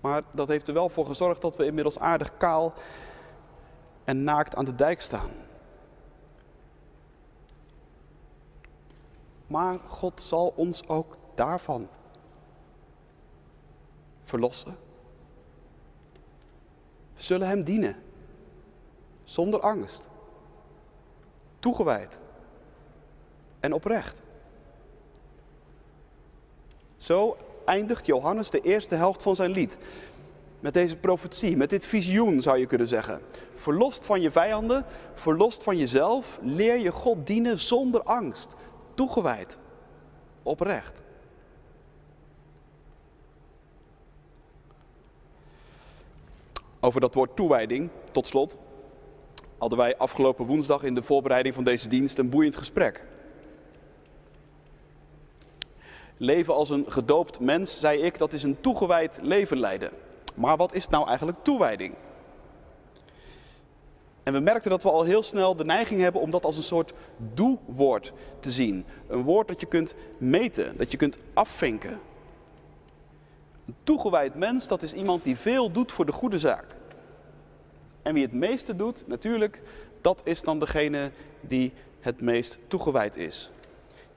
Maar 0.02 0.22
dat 0.32 0.48
heeft 0.48 0.68
er 0.68 0.74
wel 0.74 0.90
voor 0.90 1.06
gezorgd 1.06 1.42
dat 1.42 1.58
we 1.58 1.66
inmiddels 1.66 2.00
aardig 2.00 2.38
kaal 2.38 2.74
en 4.04 4.24
naakt 4.24 4.56
aan 4.56 4.66
de 4.66 4.76
dijk 4.76 5.02
staan. 5.02 5.30
Maar 9.50 9.80
God 9.88 10.22
zal 10.22 10.54
ons 10.56 10.88
ook 10.88 11.18
daarvan 11.36 11.88
verlossen. 14.24 14.78
We 17.16 17.24
zullen 17.24 17.48
Hem 17.48 17.64
dienen, 17.64 17.96
zonder 19.24 19.60
angst, 19.60 20.08
toegewijd 21.60 22.20
en 23.60 23.74
oprecht. 23.74 24.22
Zo 26.98 27.38
eindigt 27.66 28.06
Johannes 28.06 28.50
de 28.50 28.62
eerste 28.62 28.96
helft 28.96 29.24
van 29.24 29.36
zijn 29.36 29.52
lied. 29.52 29.78
Met 30.60 30.74
deze 30.74 30.98
profetie, 30.98 31.58
met 31.58 31.70
dit 31.70 31.86
visioen 31.86 32.42
zou 32.42 32.58
je 32.58 32.66
kunnen 32.66 32.88
zeggen. 32.88 33.22
Verlost 33.56 34.06
van 34.06 34.22
je 34.22 34.32
vijanden, 34.32 34.86
verlost 35.14 35.64
van 35.64 35.78
jezelf, 35.78 36.40
leer 36.42 36.78
je 36.78 36.92
God 36.92 37.28
dienen 37.28 37.60
zonder 37.60 38.04
angst, 38.04 38.56
toegewijd, 39.00 39.58
oprecht. 40.44 41.02
Over 46.80 47.02
dat 47.02 47.16
woord 47.16 47.36
toewijding, 47.36 47.90
tot 48.12 48.28
slot, 48.28 48.58
hadden 49.58 49.78
wij 49.78 49.98
afgelopen 49.98 50.46
woensdag 50.46 50.84
in 50.84 50.96
de 50.96 51.04
voorbereiding 51.04 51.56
van 51.56 51.64
deze 51.64 51.90
dienst 51.90 52.18
een 52.18 52.30
boeiend 52.30 52.56
gesprek. 52.56 53.06
Leven 56.18 56.54
als 56.54 56.70
een 56.70 56.86
gedoopt 56.88 57.40
mens, 57.40 57.80
zei 57.80 58.02
ik, 58.02 58.18
dat 58.18 58.34
is 58.34 58.44
een 58.44 58.62
toegewijd 58.62 59.20
leven 59.22 59.58
leiden. 59.58 59.92
Maar 60.36 60.58
wat 60.58 60.74
is 60.74 60.88
nou 60.88 61.08
eigenlijk 61.08 61.44
toewijding? 61.44 61.96
En 64.24 64.34
we 64.34 64.40
merkten 64.40 64.72
dat 64.72 64.84
we 64.84 64.92
al 64.92 65.04
heel 65.04 65.24
snel 65.24 65.56
de 65.56 65.66
neiging 65.66 66.02
hebben 66.02 66.22
om 66.22 66.32
dat 66.32 66.46
als 66.46 66.58
een 66.58 66.64
soort 66.64 66.94
doe-woord 67.34 68.14
te 68.40 68.52
zien. 68.52 68.86
Een 69.08 69.24
woord 69.24 69.48
dat 69.48 69.60
je 69.60 69.66
kunt 69.66 69.94
meten, 70.18 70.78
dat 70.78 70.92
je 70.92 70.98
kunt 70.98 71.18
afvinken. 71.34 72.00
Een 73.66 73.76
toegewijd 73.84 74.36
mens, 74.36 74.68
dat 74.68 74.82
is 74.82 74.94
iemand 74.94 75.24
die 75.24 75.38
veel 75.38 75.72
doet 75.72 75.92
voor 75.92 76.06
de 76.06 76.12
goede 76.12 76.40
zaak. 76.40 76.66
En 78.02 78.14
wie 78.14 78.24
het 78.24 78.34
meeste 78.34 78.76
doet, 78.76 79.04
natuurlijk, 79.08 79.62
dat 80.02 80.22
is 80.24 80.42
dan 80.42 80.60
degene 80.60 81.12
die 81.42 81.74
het 82.00 82.22
meest 82.22 82.58
toegewijd 82.68 83.16
is. 83.16 83.52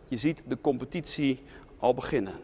Je 0.08 0.16
ziet 0.16 0.44
de 0.46 0.60
competitie 0.60 1.42
al 1.78 1.94
beginnen. 1.94 2.34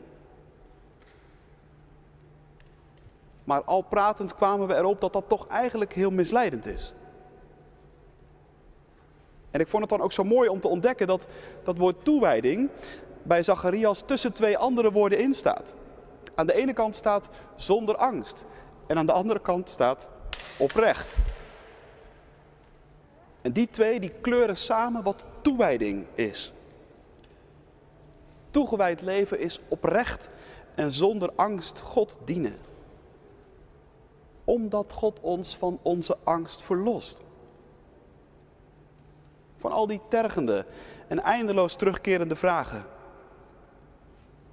Maar 3.44 3.62
al 3.62 3.83
pratend 3.83 4.35
kwamen 4.35 4.68
we 4.68 4.75
erop 4.75 5.01
dat 5.01 5.12
dat 5.12 5.29
toch 5.29 5.49
eigenlijk 5.49 5.92
heel 5.92 6.11
misleidend 6.11 6.66
is. 6.66 6.92
En 9.51 9.61
ik 9.61 9.69
vond 9.69 9.83
het 9.83 9.91
dan 9.91 10.01
ook 10.01 10.13
zo 10.13 10.25
mooi 10.25 10.49
om 10.49 10.61
te 10.61 10.69
ontdekken 10.69 11.07
dat 11.07 11.27
dat 11.65 11.79
woord 11.79 12.05
toewijding 12.05 12.71
bij 13.23 13.43
Zacharias 13.43 14.03
tussen 14.07 14.33
twee 14.33 14.59
andere 14.59 14.93
woorden 14.93 15.19
in 15.19 15.35
staat. 15.35 15.75
Aan 16.35 16.47
de 16.47 16.55
ene 16.55 16.73
kant 16.73 16.97
staat 16.97 17.29
zonder 17.57 17.97
angst 17.97 18.45
en 18.87 18.99
aan 18.99 19.07
de 19.07 19.13
andere 19.13 19.41
kant 19.41 19.69
staat 19.69 20.09
oprecht. 20.57 21.15
En 23.43 23.53
die 23.53 23.69
twee 23.71 24.01
die 24.01 24.13
kleuren 24.21 24.57
samen 24.57 25.03
wat 25.03 25.25
toewijding 25.43 26.07
is. 26.15 26.53
Toegewijd 28.51 29.01
leven 29.01 29.39
is 29.39 29.61
oprecht 29.69 30.29
en 30.75 30.93
zonder 30.93 31.31
angst 31.37 31.81
God 31.81 32.19
dienen. 32.25 32.57
Omdat 34.45 34.93
God 34.93 35.21
ons 35.21 35.57
van 35.57 35.79
onze 35.83 36.17
angst 36.25 36.63
verlost. 36.63 37.23
Van 39.59 39.73
al 39.73 39.87
die 39.87 40.01
tergende 40.09 40.66
en 41.09 41.23
eindeloos 41.23 41.75
terugkerende 41.75 42.37
vragen. 42.37 42.85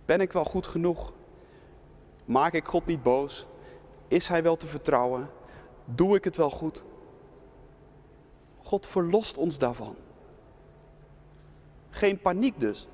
Ben 0.06 0.22
ik 0.22 0.32
wel 0.32 0.46
goed 0.46 0.68
genoeg? 0.68 1.14
Maak 2.26 2.54
ik 2.54 2.66
God 2.66 2.86
niet 2.86 3.04
boos? 3.04 3.46
Is 4.08 4.28
Hij 4.28 4.44
wel 4.44 4.56
te 4.56 4.68
vertrouwen? 4.68 5.30
Doe 5.86 6.16
ik 6.16 6.24
het 6.24 6.36
wel 6.36 6.50
goed? 6.50 6.84
God 8.64 8.88
verlost 8.88 9.38
ons 9.38 9.58
daarvan. 9.58 9.96
Geen 11.90 12.20
paniek 12.20 12.60
dus. 12.60 12.88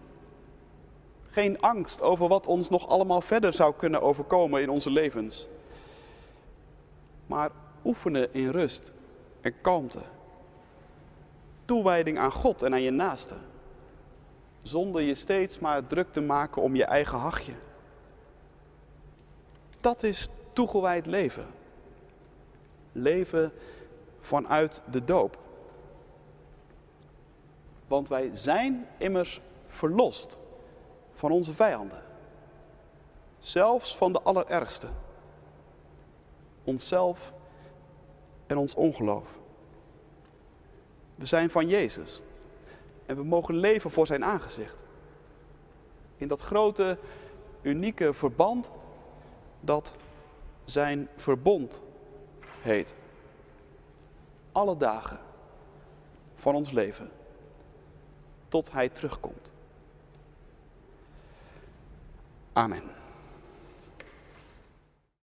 Geen 1.30 1.62
angst 1.62 2.02
over 2.02 2.28
wat 2.28 2.48
ons 2.48 2.70
nog 2.70 2.88
allemaal 2.88 3.22
verder 3.22 3.54
zou 3.54 3.74
kunnen 3.76 4.02
overkomen 4.02 4.62
in 4.62 4.70
onze 4.70 4.90
levens. 4.90 5.48
Maar 7.28 7.52
oefenen 7.86 8.34
in 8.34 8.50
rust 8.50 8.92
en 9.42 9.62
kalmte. 9.62 10.00
Toewijding 11.72 12.18
aan 12.18 12.32
God 12.32 12.62
en 12.62 12.74
aan 12.74 12.82
je 12.82 12.92
naaste. 12.92 13.36
Zonder 14.62 15.02
je 15.02 15.16
steeds 15.16 15.60
maar 15.60 15.88
druk 15.88 16.12
te 16.12 16.22
maken 16.22 16.62
om 16.62 16.76
je 16.76 16.84
eigen 16.84 17.18
hachje. 17.18 17.54
Dat 19.82 20.04
is 20.04 20.28
toegewijd 20.54 21.06
leven. 21.06 21.46
Leven 22.92 23.52
vanuit 24.20 24.84
de 24.92 25.04
doop. 25.04 25.38
Want 27.88 28.08
wij 28.08 28.30
zijn 28.32 28.88
immers 28.98 29.42
verlost 29.68 30.38
van 31.14 31.32
onze 31.32 31.54
vijanden. 31.54 32.04
Zelfs 33.40 33.98
van 33.98 34.14
de 34.14 34.22
allerergste. 34.22 34.88
Onszelf 36.64 37.34
en 38.48 38.58
ons 38.58 38.76
ongeloof. 38.76 39.41
We 41.22 41.28
zijn 41.28 41.50
van 41.50 41.68
Jezus. 41.68 42.22
En 43.06 43.16
we 43.16 43.24
mogen 43.24 43.56
leven 43.56 43.92
voor 43.92 44.08
zijn 44.08 44.26
aangezicht. 44.26 44.76
In 46.18 46.28
dat 46.28 46.42
grote, 46.42 46.98
unieke 47.62 48.14
verband 48.14 48.70
dat 49.60 49.94
zijn 50.64 51.08
verbond 51.18 51.82
heet. 52.62 52.94
Alle 54.52 54.78
dagen 54.78 55.20
van 56.36 56.56
ons 56.56 56.72
leven. 56.72 57.12
Tot 58.48 58.72
hij 58.72 58.90
terugkomt. 58.90 59.54
Amen. 62.54 63.01